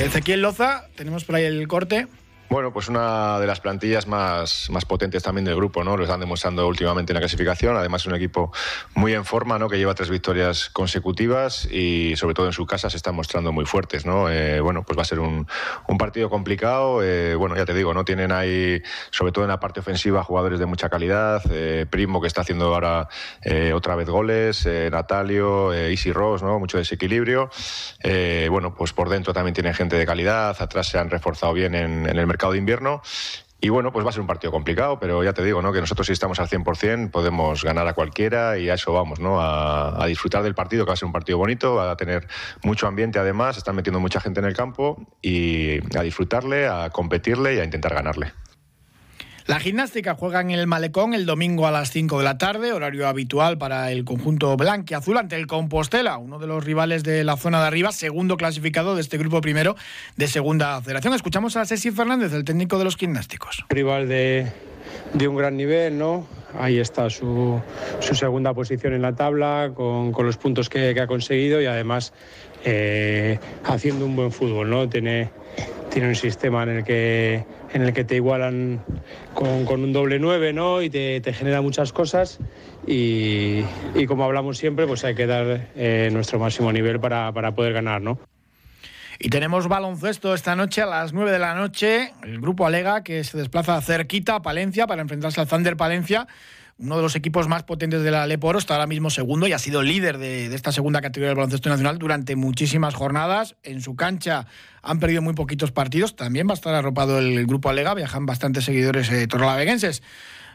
Ezequiel 0.00 0.42
Loza, 0.42 0.88
tenemos 0.96 1.24
por 1.24 1.36
ahí 1.36 1.44
el 1.44 1.66
corte. 1.68 2.08
Bueno, 2.50 2.72
pues 2.72 2.88
una 2.88 3.40
de 3.40 3.46
las 3.46 3.60
plantillas 3.60 4.06
más, 4.06 4.68
más 4.70 4.84
potentes 4.84 5.22
también 5.22 5.44
del 5.44 5.56
grupo, 5.56 5.82
¿no? 5.82 5.96
Lo 5.96 6.04
están 6.04 6.20
demostrando 6.20 6.68
últimamente 6.68 7.12
en 7.12 7.14
la 7.14 7.20
clasificación. 7.20 7.76
Además, 7.76 8.02
es 8.02 8.06
un 8.06 8.14
equipo 8.14 8.52
muy 8.94 9.14
en 9.14 9.24
forma, 9.24 9.58
¿no? 9.58 9.68
Que 9.68 9.78
lleva 9.78 9.94
tres 9.94 10.10
victorias 10.10 10.68
consecutivas 10.70 11.64
y, 11.64 12.14
sobre 12.16 12.34
todo 12.34 12.46
en 12.46 12.52
su 12.52 12.66
casa, 12.66 12.90
se 12.90 12.98
están 12.98 13.14
mostrando 13.14 13.50
muy 13.50 13.64
fuertes, 13.64 14.04
¿no? 14.04 14.30
Eh, 14.30 14.60
bueno, 14.60 14.84
pues 14.84 14.96
va 14.96 15.02
a 15.02 15.06
ser 15.06 15.20
un, 15.20 15.48
un 15.88 15.98
partido 15.98 16.28
complicado. 16.28 17.02
Eh, 17.02 17.34
bueno, 17.34 17.56
ya 17.56 17.64
te 17.64 17.72
digo, 17.72 17.94
¿no? 17.94 18.04
Tienen 18.04 18.30
ahí, 18.30 18.82
sobre 19.10 19.32
todo 19.32 19.44
en 19.44 19.50
la 19.50 19.58
parte 19.58 19.80
ofensiva, 19.80 20.22
jugadores 20.22 20.58
de 20.58 20.66
mucha 20.66 20.90
calidad. 20.90 21.42
Eh, 21.50 21.86
Primo, 21.88 22.20
que 22.20 22.28
está 22.28 22.42
haciendo 22.42 22.66
ahora 22.74 23.08
otra 23.74 23.96
vez 23.96 24.08
goles. 24.08 24.68
Natalio, 24.90 25.72
Easy 25.72 26.12
Ross, 26.12 26.42
¿no? 26.42 26.58
Mucho 26.58 26.78
desequilibrio. 26.78 27.50
bueno, 28.50 28.74
pues 28.74 28.92
por 28.92 29.08
dentro 29.08 29.32
también 29.32 29.54
tienen 29.54 29.74
gente 29.74 29.96
de 29.96 30.06
calidad. 30.06 30.56
Atrás 30.60 30.88
se 30.88 30.98
han 30.98 31.10
reforzado 31.10 31.52
bien 31.52 31.74
en, 31.74 32.06
en 32.06 32.18
el 32.18 32.26
mercado 32.26 32.33
de 32.36 32.58
invierno. 32.58 33.02
Y 33.60 33.70
bueno, 33.70 33.92
pues 33.92 34.04
va 34.04 34.10
a 34.10 34.12
ser 34.12 34.20
un 34.20 34.26
partido 34.26 34.52
complicado, 34.52 34.98
pero 35.00 35.24
ya 35.24 35.32
te 35.32 35.42
digo, 35.42 35.62
¿no? 35.62 35.72
Que 35.72 35.80
nosotros 35.80 36.06
si 36.06 36.12
estamos 36.12 36.38
al 36.38 36.48
100% 36.48 37.10
podemos 37.10 37.64
ganar 37.64 37.88
a 37.88 37.94
cualquiera 37.94 38.58
y 38.58 38.68
a 38.68 38.74
eso 38.74 38.92
vamos, 38.92 39.20
¿no? 39.20 39.40
A, 39.40 40.02
a, 40.02 40.06
disfrutar 40.06 40.42
del 40.42 40.54
partido, 40.54 40.84
que 40.84 40.88
va 40.90 40.92
a 40.94 40.96
ser 40.98 41.06
un 41.06 41.12
partido 41.12 41.38
bonito, 41.38 41.74
va 41.74 41.90
a 41.90 41.96
tener 41.96 42.28
mucho 42.62 42.86
ambiente 42.86 43.18
además, 43.18 43.56
están 43.56 43.74
metiendo 43.74 44.00
mucha 44.00 44.20
gente 44.20 44.40
en 44.40 44.46
el 44.46 44.54
campo 44.54 45.06
y 45.22 45.78
a 45.96 46.02
disfrutarle, 46.02 46.68
a 46.68 46.90
competirle 46.90 47.54
y 47.54 47.60
a 47.60 47.64
intentar 47.64 47.94
ganarle. 47.94 48.34
La 49.46 49.60
gimnástica 49.60 50.14
juega 50.14 50.40
en 50.40 50.52
el 50.52 50.66
Malecón 50.66 51.12
el 51.12 51.26
domingo 51.26 51.66
a 51.66 51.70
las 51.70 51.90
5 51.90 52.16
de 52.16 52.24
la 52.24 52.38
tarde, 52.38 52.72
horario 52.72 53.06
habitual 53.06 53.58
para 53.58 53.92
el 53.92 54.06
conjunto 54.06 54.56
azul 54.96 55.18
ante 55.18 55.36
el 55.36 55.46
Compostela, 55.46 56.16
uno 56.16 56.38
de 56.38 56.46
los 56.46 56.64
rivales 56.64 57.02
de 57.04 57.24
la 57.24 57.36
zona 57.36 57.60
de 57.60 57.66
arriba, 57.66 57.92
segundo 57.92 58.38
clasificado 58.38 58.94
de 58.94 59.02
este 59.02 59.18
grupo 59.18 59.42
primero 59.42 59.76
de 60.16 60.28
segunda 60.28 60.80
federación. 60.80 61.12
Escuchamos 61.12 61.58
a 61.58 61.66
Ceci 61.66 61.90
Fernández, 61.90 62.32
el 62.32 62.44
técnico 62.44 62.78
de 62.78 62.84
los 62.84 62.96
gimnásticos. 62.96 63.66
Rival 63.68 64.08
de, 64.08 64.50
de 65.12 65.28
un 65.28 65.36
gran 65.36 65.58
nivel, 65.58 65.98
¿no? 65.98 66.26
Ahí 66.58 66.78
está 66.78 67.10
su, 67.10 67.60
su 68.00 68.14
segunda 68.14 68.54
posición 68.54 68.94
en 68.94 69.02
la 69.02 69.14
tabla, 69.14 69.72
con, 69.74 70.12
con 70.12 70.24
los 70.24 70.38
puntos 70.38 70.70
que, 70.70 70.94
que, 70.94 71.00
ha 71.02 71.06
conseguido 71.06 71.60
y 71.60 71.66
además 71.66 72.14
eh, 72.64 73.38
haciendo 73.64 74.06
un 74.06 74.16
buen 74.16 74.32
fútbol, 74.32 74.70
¿no? 74.70 74.88
Tiene, 74.88 75.28
tiene 75.90 76.08
un 76.08 76.14
sistema 76.14 76.62
en 76.62 76.68
el 76.70 76.84
que 76.84 77.44
en 77.74 77.82
el 77.82 77.92
que 77.92 78.04
te 78.04 78.14
igualan 78.14 78.82
con, 79.34 79.68
un 79.68 79.92
doble 79.92 80.18
9 80.18 80.52
¿no? 80.52 80.80
y 80.80 80.90
te, 80.90 81.20
genera 81.32 81.60
muchas 81.60 81.92
cosas 81.92 82.38
y, 82.86 83.64
y, 83.94 84.06
como 84.06 84.24
hablamos 84.24 84.58
siempre, 84.58 84.86
pues 84.86 85.04
hay 85.04 85.14
que 85.14 85.26
dar 85.26 85.68
eh, 85.74 86.08
nuestro 86.12 86.38
máximo 86.38 86.72
nivel 86.72 87.00
para, 87.00 87.32
para 87.32 87.54
poder 87.54 87.72
ganar. 87.72 88.00
¿no? 88.00 88.18
Y 89.18 89.28
tenemos 89.28 89.66
baloncesto 89.66 90.34
esta 90.34 90.54
noche 90.54 90.82
a 90.82 90.86
las 90.86 91.12
9 91.12 91.32
de 91.32 91.38
la 91.38 91.54
noche. 91.54 92.12
El 92.22 92.40
grupo 92.40 92.64
Alega 92.66 93.02
que 93.02 93.24
se 93.24 93.36
desplaza 93.36 93.80
cerquita 93.80 94.36
a 94.36 94.42
Palencia 94.42 94.86
para 94.86 95.02
enfrentarse 95.02 95.40
al 95.40 95.48
Thunder 95.48 95.76
Palencia 95.76 96.28
uno 96.78 96.96
de 96.96 97.02
los 97.02 97.14
equipos 97.14 97.48
más 97.48 97.62
potentes 97.62 98.02
de 98.02 98.10
la 98.10 98.26
Leporo, 98.26 98.58
está 98.58 98.74
ahora 98.74 98.86
mismo 98.86 99.10
segundo 99.10 99.46
y 99.46 99.52
ha 99.52 99.58
sido 99.58 99.82
líder 99.82 100.18
de, 100.18 100.52
esta 100.54 100.72
segunda 100.72 101.00
categoría 101.00 101.28
del 101.28 101.36
baloncesto 101.36 101.68
nacional 101.68 101.98
durante 101.98 102.34
muchísimas 102.34 102.94
jornadas. 102.94 103.54
En 103.62 103.80
su 103.80 103.94
cancha 103.94 104.46
han 104.82 104.98
perdido 104.98 105.22
muy 105.22 105.34
poquitos 105.34 105.70
partidos. 105.70 106.16
También 106.16 106.48
va 106.48 106.52
a 106.52 106.54
estar 106.54 106.74
arropado 106.74 107.18
el, 107.18 107.46
grupo 107.46 107.68
Alega, 107.68 107.94
viajan 107.94 108.26
bastantes 108.26 108.64
seguidores 108.64 109.10
eh, 109.10 109.26
torralaveguenses 109.28 110.02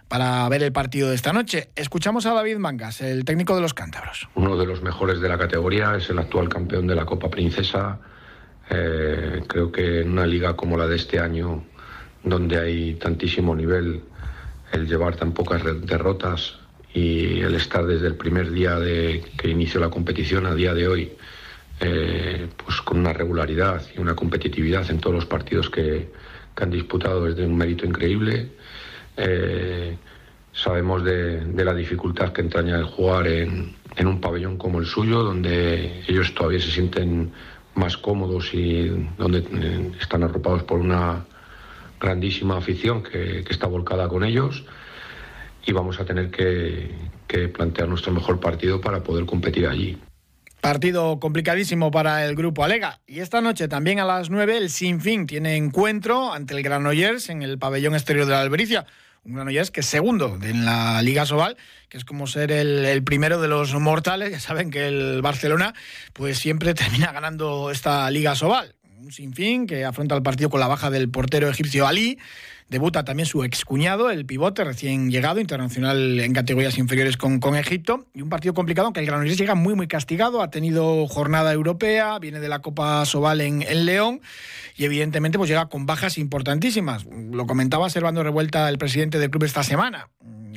para 0.09 0.49
ver 0.49 0.63
el 0.63 0.73
partido 0.73 1.07
de 1.07 1.15
esta 1.15 1.31
noche. 1.31 1.69
Escuchamos 1.75 2.25
a 2.25 2.33
David 2.33 2.57
Mangas, 2.57 2.99
el 3.01 3.23
técnico 3.23 3.55
de 3.55 3.61
los 3.61 3.73
cántabros. 3.73 4.27
Uno 4.35 4.57
de 4.57 4.65
los 4.65 4.81
mejores 4.81 5.21
de 5.21 5.29
la 5.29 5.37
categoría, 5.37 5.95
es 5.95 6.09
el 6.09 6.19
actual 6.19 6.49
campeón 6.49 6.87
de 6.87 6.95
la 6.95 7.05
Copa 7.05 7.29
Princesa. 7.29 7.99
Eh, 8.69 9.43
creo 9.47 9.71
que 9.71 10.01
en 10.01 10.11
una 10.11 10.25
liga 10.25 10.55
como 10.55 10.77
la 10.77 10.87
de 10.87 10.95
este 10.95 11.19
año, 11.19 11.63
donde 12.23 12.59
hay 12.59 12.95
tantísimo 12.95 13.55
nivel, 13.55 14.03
el 14.71 14.87
llevar 14.87 15.15
tan 15.15 15.33
pocas 15.33 15.63
derrotas 15.63 16.59
y 16.93 17.41
el 17.41 17.55
estar 17.55 17.85
desde 17.85 18.07
el 18.07 18.15
primer 18.15 18.51
día 18.51 18.79
de 18.79 19.23
que 19.37 19.49
inició 19.49 19.79
la 19.79 19.89
competición 19.89 20.45
a 20.45 20.55
día 20.55 20.73
de 20.73 20.87
hoy, 20.87 21.11
eh, 21.79 22.47
pues 22.63 22.81
con 22.81 22.99
una 22.99 23.13
regularidad 23.13 23.81
y 23.95 23.99
una 23.99 24.15
competitividad 24.15 24.89
en 24.89 24.99
todos 24.99 25.15
los 25.15 25.25
partidos 25.25 25.69
que, 25.69 26.11
han 26.61 26.71
disputado 26.71 27.25
es 27.25 27.37
de 27.37 27.45
un 27.45 27.55
mérito 27.55 27.85
increíble. 27.85 28.51
Eh, 29.15 29.95
sabemos 30.51 31.05
de, 31.05 31.41
la 31.55 31.73
dificultad 31.73 32.33
que 32.33 32.41
entraña 32.41 32.75
el 32.75 32.83
jugar 32.83 33.27
en, 33.27 33.75
en, 33.95 34.07
un 34.07 34.19
pabellón 34.19 34.57
como 34.57 34.79
el 34.79 34.85
suyo, 34.85 35.23
donde 35.23 36.03
ellos 36.05 36.35
todavía 36.35 36.59
se 36.59 36.69
sienten 36.69 37.31
más 37.75 37.95
cómodos 37.95 38.53
y 38.53 38.89
donde 39.17 39.39
eh, 39.39 39.91
están 40.01 40.23
arropados 40.23 40.63
por 40.63 40.79
una 40.79 41.25
grandísima 41.99 42.57
afición 42.57 43.03
que, 43.03 43.43
está 43.49 43.67
volcada 43.67 44.07
con 44.07 44.23
ellos 44.23 44.65
y 45.65 45.73
vamos 45.73 45.99
a 45.99 46.05
tener 46.05 46.31
que, 46.31 47.07
plantear 47.53 47.87
nuestro 47.87 48.11
mejor 48.11 48.39
partido 48.39 48.81
para 48.81 49.03
poder 49.03 49.25
competir 49.25 49.67
allí. 49.67 49.97
Partido 50.61 51.19
complicadísimo 51.19 51.91
para 51.91 52.25
el 52.25 52.35
grupo 52.35 52.63
Alega. 52.63 52.99
Y 53.07 53.19
esta 53.19 53.39
noche 53.39 53.67
también 53.67 53.99
a 53.99 54.05
las 54.05 54.29
9 54.29 54.57
el 54.57 54.69
Sinfín 54.69 55.27
tiene 55.27 55.55
encuentro 55.55 56.33
ante 56.33 56.55
el 56.55 56.63
Granollers 56.63 57.29
en 57.29 57.43
el 57.43 57.59
pabellón 57.59 57.93
exterior 57.93 58.25
de 58.25 58.31
la 58.31 58.41
Albericia. 58.41 58.85
Un 59.23 59.35
Granollers 59.35 59.71
que 59.71 59.81
es 59.81 59.85
segundo 59.85 60.37
en 60.41 60.65
la 60.65 61.01
Liga 61.01 61.25
Sobal, 61.25 61.55
que 61.87 61.97
es 61.97 62.03
como 62.03 62.25
ser 62.25 62.51
el, 62.51 62.83
el, 62.85 63.03
primero 63.03 63.39
de 63.39 63.47
los 63.47 63.73
mortales. 63.75 64.31
Ya 64.31 64.39
saben 64.39 64.71
que 64.71 64.87
el 64.87 65.21
Barcelona 65.21 65.73
pues 66.13 66.39
siempre 66.39 66.73
termina 66.73 67.11
ganando 67.11 67.71
esta 67.71 68.09
Liga 68.09 68.35
Sobal 68.35 68.75
un 68.99 69.11
sinfín 69.13 69.65
que 69.65 69.85
afronta 69.85 70.13
el 70.15 70.23
partido 70.23 70.49
con 70.49 70.59
la 70.59 70.67
baja 70.67 70.89
del 70.89 71.09
portero 71.09 71.47
egipcio 71.49 71.87
Ali. 71.87 72.19
Debuta 72.69 73.03
también 73.03 73.25
su 73.25 73.43
excuñado, 73.43 74.11
el 74.11 74.27
pivote 74.27 74.63
recién 74.63 75.09
llegado, 75.09 75.39
internacional 75.39 76.19
en 76.19 76.33
categorías 76.33 76.77
inferiores 76.77 77.17
con, 77.17 77.39
con 77.39 77.55
Egipto. 77.55 78.05
Y 78.13 78.21
un 78.21 78.29
partido 78.29 78.53
complicado, 78.53 78.85
aunque 78.85 78.99
el 78.99 79.07
Granollers 79.07 79.39
llega 79.39 79.55
muy, 79.55 79.73
muy 79.73 79.87
castigado. 79.87 80.43
Ha 80.43 80.51
tenido 80.51 81.07
jornada 81.07 81.51
europea, 81.51 82.19
viene 82.19 82.39
de 82.39 82.47
la 82.47 82.59
Copa 82.59 83.03
Sobal 83.05 83.41
en, 83.41 83.85
León 83.85 84.21
y 84.77 84.85
evidentemente 84.85 85.39
pues 85.39 85.49
llega 85.49 85.67
con 85.67 85.87
bajas 85.87 86.19
importantísimas. 86.19 87.05
Lo 87.05 87.47
comentaba 87.47 87.89
Servando 87.89 88.21
Revuelta, 88.21 88.69
el 88.69 88.77
presidente 88.77 89.17
del 89.17 89.31
club 89.31 89.45
esta 89.45 89.63
semana 89.63 90.07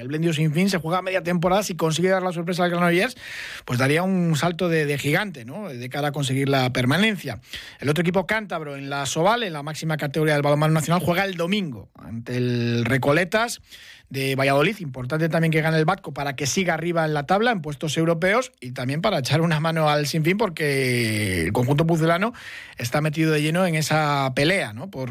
el 0.03 0.09
Blendio 0.09 0.33
sin 0.33 0.53
fin 0.53 0.68
se 0.68 0.79
juega 0.79 1.03
media 1.03 1.22
temporada. 1.22 1.62
Si 1.62 1.77
consigue 1.77 2.09
dar 2.09 2.22
la 2.22 2.33
sorpresa 2.33 2.64
al 2.64 2.70
Granollers, 2.70 3.16
pues 3.64 3.79
daría 3.79 4.03
un 4.03 4.37
salto 4.37 4.68
de, 4.68 4.98
gigante, 4.98 5.44
¿no? 5.44 5.68
De 5.68 5.88
cara 5.88 6.09
a 6.09 6.12
conseguir 6.12 6.48
la 6.48 6.72
permanencia. 6.72 7.40
El 7.81 7.88
otro 7.88 8.03
equipo 8.03 8.27
cántabro 8.27 8.77
en 8.77 8.90
la 8.90 9.07
Soval, 9.07 9.42
en 9.42 9.53
la 9.53 9.62
máxima 9.62 9.96
categoría 9.96 10.35
del 10.35 10.42
balonmano 10.42 10.75
nacional, 10.75 11.03
juega 11.05 11.25
el 11.25 11.37
domingo 11.37 11.88
ante 12.05 12.37
el 12.37 12.85
Recoletas 12.85 13.61
de 14.11 14.37
Valladolid. 14.37 14.79
Importante 14.81 15.29
también 15.29 15.51
que 15.51 15.62
gane 15.62 15.79
el 15.79 15.85
Batco 15.85 16.12
para 16.12 16.37
que 16.37 16.47
siga 16.47 16.75
arriba 16.75 17.05
en 17.05 17.15
la 17.15 17.25
tabla 17.25 17.51
en 17.51 17.62
puestos 17.62 17.97
europeos 17.97 18.53
y 18.61 18.73
también 18.73 19.01
para 19.01 19.19
echar 19.19 19.41
una 19.41 19.59
mano 19.59 19.88
al 19.88 20.07
Sinfín 20.07 20.37
porque 20.37 21.43
el 21.43 21.53
conjunto 21.53 21.87
pucelano 21.87 22.35
está 22.77 23.01
metido 23.01 23.33
de 23.33 23.41
lleno 23.41 23.65
en 23.67 23.75
esa 23.75 24.33
pelea 24.35 24.75
¿no? 24.75 24.91
por, 24.91 25.11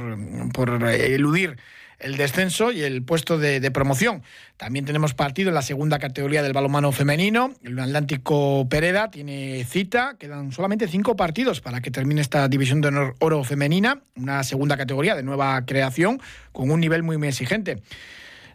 por 0.54 0.84
eludir 0.84 1.58
el 2.02 2.18
descenso 2.18 2.72
y 2.72 2.82
el 2.82 3.04
puesto 3.04 3.38
de, 3.38 3.72
promoción. 3.72 4.24
También 4.58 4.86
tenemos 4.86 5.14
partido 5.14 5.50
en 5.50 5.56
la 5.56 5.62
segunda 5.62 6.00
categoría 6.00 6.44
del 6.44 6.54
balonmano 6.54 6.92
femenino. 6.92 7.54
El 7.64 7.80
Atlántico 7.80 8.68
Pereda 8.70 9.10
tiene 9.10 9.64
cita. 9.64 10.16
Quedan 10.20 10.52
solamente 10.52 10.88
cinco 10.88 11.16
partidos 11.16 11.62
para 11.62 11.82
que 11.82 11.92
termine 11.92 12.22
esta 12.22 12.48
división 12.48 12.82
de 12.82 12.90
honor 12.90 13.16
oro 13.20 13.44
femenina, 13.44 14.02
una 14.16 14.44
segunda 14.44 14.78
categoría 14.78 15.16
de 15.16 15.24
nueva 15.24 15.66
creación 15.66 16.20
con 16.52 16.70
un 16.72 16.80
nivel 16.80 17.04
muy, 17.04 17.18
muy 17.18 17.30
exigente. 17.30 17.82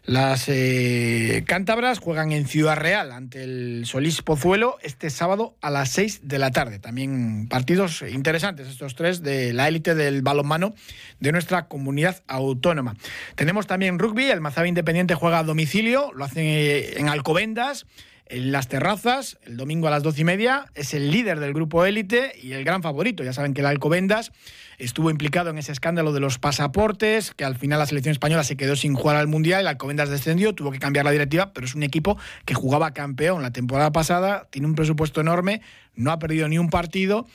Las 0.07 0.47
eh, 0.47 1.43
cántabras 1.45 1.99
juegan 1.99 2.31
en 2.31 2.47
Ciudad 2.47 2.77
Real 2.77 3.11
ante 3.11 3.43
el 3.43 3.85
Solís 3.85 4.21
Pozuelo 4.21 4.77
este 4.81 5.09
sábado 5.09 5.57
a 5.59 5.69
las 5.69 5.89
6 5.89 6.21
de 6.23 6.39
la 6.39 6.49
tarde. 6.51 6.79
También 6.79 7.49
partidos 7.49 8.01
interesantes 8.03 8.69
estos 8.69 8.95
tres 8.95 9.21
de 9.21 9.51
la 9.51 9.67
élite 9.67 9.95
del 9.95 10.21
balonmano 10.21 10.73
de 11.19 11.33
nuestra 11.33 11.67
comunidad 11.67 12.23
autónoma. 12.27 12.95
Tenemos 13.35 13.67
también 13.67 13.99
rugby, 13.99 14.31
el 14.31 14.39
Mazabi 14.39 14.69
Independiente 14.69 15.13
juega 15.13 15.39
a 15.39 15.43
domicilio, 15.43 16.13
lo 16.13 16.23
hace 16.23 16.97
en 16.97 17.09
Alcobendas 17.09 17.85
en 18.29 18.51
las 18.51 18.67
terrazas, 18.67 19.37
el 19.45 19.57
domingo 19.57 19.87
a 19.87 19.91
las 19.91 20.03
doce 20.03 20.21
y 20.21 20.23
media, 20.23 20.65
es 20.75 20.93
el 20.93 21.11
líder 21.11 21.39
del 21.39 21.53
grupo 21.53 21.85
élite 21.85 22.33
y 22.41 22.53
el 22.53 22.63
gran 22.63 22.81
favorito. 22.81 23.23
Ya 23.23 23.33
saben 23.33 23.53
que 23.53 23.61
el 23.61 23.67
Alcobendas 23.67 24.31
estuvo 24.77 25.09
implicado 25.09 25.49
en 25.49 25.57
ese 25.57 25.71
escándalo 25.71 26.13
de 26.13 26.19
los 26.19 26.37
pasaportes, 26.37 27.33
que 27.33 27.45
al 27.45 27.55
final 27.55 27.79
la 27.79 27.85
selección 27.85 28.11
española 28.11 28.43
se 28.43 28.57
quedó 28.57 28.75
sin 28.75 28.93
jugar 28.93 29.15
al 29.15 29.27
Mundial, 29.27 29.61
el 29.61 29.67
Alcobendas 29.67 30.09
descendió, 30.09 30.53
tuvo 30.53 30.71
que 30.71 30.79
cambiar 30.79 31.05
la 31.05 31.11
directiva, 31.11 31.53
pero 31.53 31.65
es 31.65 31.75
un 31.75 31.83
equipo 31.83 32.17
que 32.45 32.53
jugaba 32.53 32.91
campeón 32.91 33.41
la 33.41 33.51
temporada 33.51 33.91
pasada, 33.91 34.47
tiene 34.51 34.67
un 34.67 34.75
presupuesto 34.75 35.21
enorme, 35.21 35.61
no 35.95 36.11
ha 36.11 36.19
perdido 36.19 36.47
ni 36.47 36.59
un 36.59 36.69
partido 36.69 37.25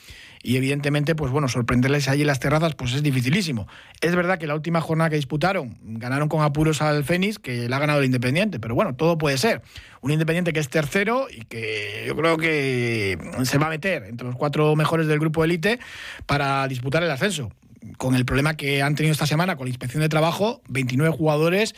y 0.42 0.56
evidentemente, 0.56 1.14
pues 1.14 1.30
bueno, 1.30 1.48
sorprenderles 1.48 2.08
allí 2.08 2.22
en 2.22 2.26
las 2.26 2.40
terrazas, 2.40 2.74
pues 2.74 2.92
es 2.94 3.02
dificilísimo. 3.02 3.68
Es 4.00 4.14
verdad 4.16 4.38
que 4.38 4.46
la 4.46 4.54
última 4.54 4.80
jornada 4.80 5.10
que 5.10 5.16
disputaron 5.16 5.78
ganaron 5.82 6.28
con 6.28 6.42
apuros 6.42 6.82
al 6.82 7.04
Fénix, 7.04 7.38
que 7.38 7.68
le 7.68 7.74
ha 7.74 7.78
ganado 7.78 8.00
el 8.00 8.06
Independiente, 8.06 8.58
pero 8.58 8.74
bueno, 8.74 8.94
todo 8.94 9.18
puede 9.18 9.38
ser. 9.38 9.62
Un 10.00 10.10
Independiente 10.10 10.52
que 10.52 10.58
es 10.58 10.68
tercero 10.68 11.28
y 11.30 11.44
que 11.44 12.04
yo 12.06 12.16
creo 12.16 12.36
que 12.36 13.16
se 13.44 13.58
va 13.58 13.66
a 13.66 13.70
meter 13.70 14.04
entre 14.04 14.26
los 14.26 14.36
cuatro 14.36 14.74
mejores 14.74 15.06
del 15.06 15.20
grupo 15.20 15.44
élite 15.44 15.78
para 16.26 16.66
disputar 16.66 17.02
el 17.04 17.10
ascenso. 17.10 17.52
Con 17.96 18.14
el 18.14 18.24
problema 18.24 18.56
que 18.56 18.82
han 18.82 18.94
tenido 18.94 19.12
esta 19.12 19.26
semana 19.26 19.56
con 19.56 19.66
la 19.66 19.70
inspección 19.70 20.02
de 20.02 20.08
trabajo, 20.08 20.60
29 20.68 21.16
jugadores 21.16 21.74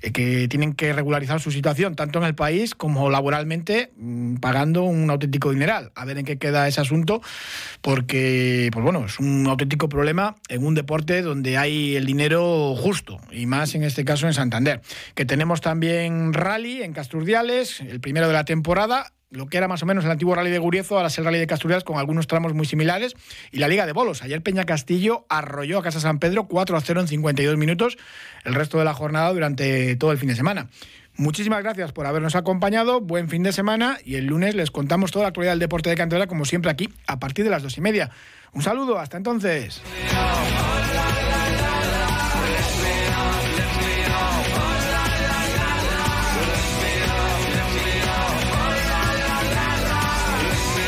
que 0.00 0.48
tienen 0.48 0.74
que 0.74 0.92
regularizar 0.92 1.40
su 1.40 1.50
situación, 1.50 1.96
tanto 1.96 2.18
en 2.18 2.24
el 2.24 2.34
país 2.34 2.74
como 2.74 3.10
laboralmente, 3.10 3.92
mm, 3.96 4.36
pagando 4.36 4.84
un 4.84 5.10
auténtico 5.10 5.50
dineral. 5.50 5.92
A 5.94 6.04
ver 6.04 6.18
en 6.18 6.24
qué 6.24 6.38
queda 6.38 6.68
ese 6.68 6.80
asunto, 6.80 7.20
porque, 7.80 8.70
pues 8.72 8.84
bueno, 8.84 9.06
es 9.06 9.18
un 9.18 9.46
auténtico 9.46 9.88
problema 9.88 10.36
en 10.48 10.64
un 10.64 10.74
deporte 10.74 11.22
donde 11.22 11.56
hay 11.56 11.96
el 11.96 12.06
dinero 12.06 12.74
justo, 12.76 13.20
y 13.30 13.46
más 13.46 13.74
en 13.74 13.82
este 13.82 14.04
caso 14.04 14.26
en 14.26 14.34
Santander. 14.34 14.80
Que 15.14 15.24
tenemos 15.24 15.60
también 15.60 16.32
rally 16.32 16.82
en 16.82 16.92
Casturdiales, 16.92 17.80
el 17.80 18.00
primero 18.00 18.26
de 18.28 18.32
la 18.32 18.44
temporada, 18.44 19.12
lo 19.30 19.46
que 19.46 19.58
era 19.58 19.68
más 19.68 19.82
o 19.82 19.86
menos 19.86 20.04
el 20.04 20.10
antiguo 20.10 20.34
rally 20.34 20.50
de 20.50 20.58
Guriezo, 20.58 20.96
ahora 20.96 21.08
es 21.08 21.18
el 21.18 21.24
rally 21.24 21.38
de 21.38 21.46
Casturias 21.46 21.84
con 21.84 21.98
algunos 21.98 22.26
tramos 22.26 22.54
muy 22.54 22.66
similares. 22.66 23.14
Y 23.50 23.58
la 23.58 23.68
Liga 23.68 23.86
de 23.86 23.92
Bolos. 23.92 24.22
Ayer 24.22 24.42
Peña 24.42 24.64
Castillo 24.64 25.26
arrolló 25.28 25.78
a 25.78 25.82
Casa 25.82 26.00
San 26.00 26.18
Pedro 26.18 26.48
4 26.48 26.76
a 26.76 26.80
0 26.80 27.00
en 27.00 27.08
52 27.08 27.56
minutos 27.56 27.98
el 28.44 28.54
resto 28.54 28.78
de 28.78 28.84
la 28.84 28.94
jornada 28.94 29.32
durante 29.32 29.96
todo 29.96 30.12
el 30.12 30.18
fin 30.18 30.28
de 30.28 30.36
semana. 30.36 30.68
Muchísimas 31.16 31.62
gracias 31.64 31.92
por 31.92 32.06
habernos 32.06 32.36
acompañado, 32.36 33.00
buen 33.00 33.28
fin 33.28 33.42
de 33.42 33.52
semana 33.52 33.98
y 34.04 34.14
el 34.14 34.26
lunes 34.26 34.54
les 34.54 34.70
contamos 34.70 35.10
toda 35.10 35.24
la 35.24 35.28
actualidad 35.30 35.52
del 35.52 35.58
deporte 35.58 35.90
de 35.90 35.96
Cantabria 35.96 36.28
como 36.28 36.44
siempre 36.44 36.70
aquí 36.70 36.88
a 37.08 37.18
partir 37.18 37.44
de 37.44 37.50
las 37.50 37.62
dos 37.62 37.76
y 37.76 37.80
media. 37.80 38.10
Un 38.52 38.62
saludo, 38.62 38.98
hasta 38.98 39.16
entonces. 39.16 39.82